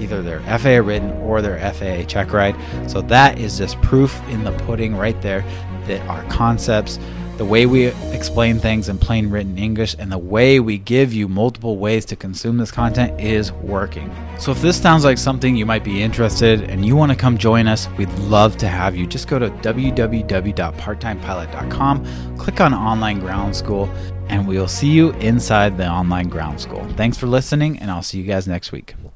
either 0.00 0.22
their 0.22 0.40
FAA 0.58 0.86
written 0.86 1.10
or 1.22 1.42
their 1.42 1.58
FAA 1.72 2.04
check 2.06 2.32
ride. 2.32 2.56
So 2.90 3.02
that 3.02 3.38
is 3.38 3.58
just 3.58 3.80
proof 3.82 4.18
in 4.28 4.44
the 4.44 4.52
pudding 4.52 4.96
right 4.96 5.20
there 5.22 5.44
that 5.86 6.00
our 6.08 6.22
concepts, 6.24 6.98
the 7.36 7.44
way 7.44 7.66
we 7.66 7.86
explain 8.12 8.60
things 8.60 8.88
in 8.88 8.96
plain 8.96 9.28
written 9.28 9.58
English, 9.58 9.96
and 9.98 10.12
the 10.12 10.18
way 10.18 10.60
we 10.60 10.78
give 10.78 11.12
you 11.12 11.26
multiple 11.26 11.78
ways 11.78 12.04
to 12.06 12.14
consume 12.14 12.58
this 12.58 12.70
content 12.70 13.20
is 13.20 13.50
working. 13.52 14.08
So 14.38 14.52
if 14.52 14.62
this 14.62 14.80
sounds 14.80 15.04
like 15.04 15.18
something 15.18 15.56
you 15.56 15.66
might 15.66 15.82
be 15.82 16.00
interested 16.00 16.60
and 16.62 16.86
you 16.86 16.94
want 16.94 17.10
to 17.10 17.18
come 17.18 17.36
join 17.36 17.66
us, 17.66 17.88
we'd 17.98 18.08
love 18.20 18.56
to 18.58 18.68
have 18.68 18.94
you. 18.96 19.04
Just 19.06 19.26
go 19.26 19.40
to 19.40 19.50
www.parttimepilot.com, 19.50 22.36
click 22.38 22.60
on 22.60 22.72
online 22.72 23.18
ground 23.18 23.56
school, 23.56 23.90
and 24.28 24.46
we'll 24.46 24.68
see 24.68 24.90
you 24.90 25.10
inside 25.14 25.76
the 25.76 25.88
online 25.88 26.28
ground 26.28 26.60
school. 26.60 26.86
Thanks 26.96 27.18
for 27.18 27.26
listening, 27.26 27.80
and 27.80 27.90
I'll 27.90 28.02
see 28.02 28.18
you 28.18 28.24
guys 28.24 28.46
next 28.46 28.70
week. 28.72 28.94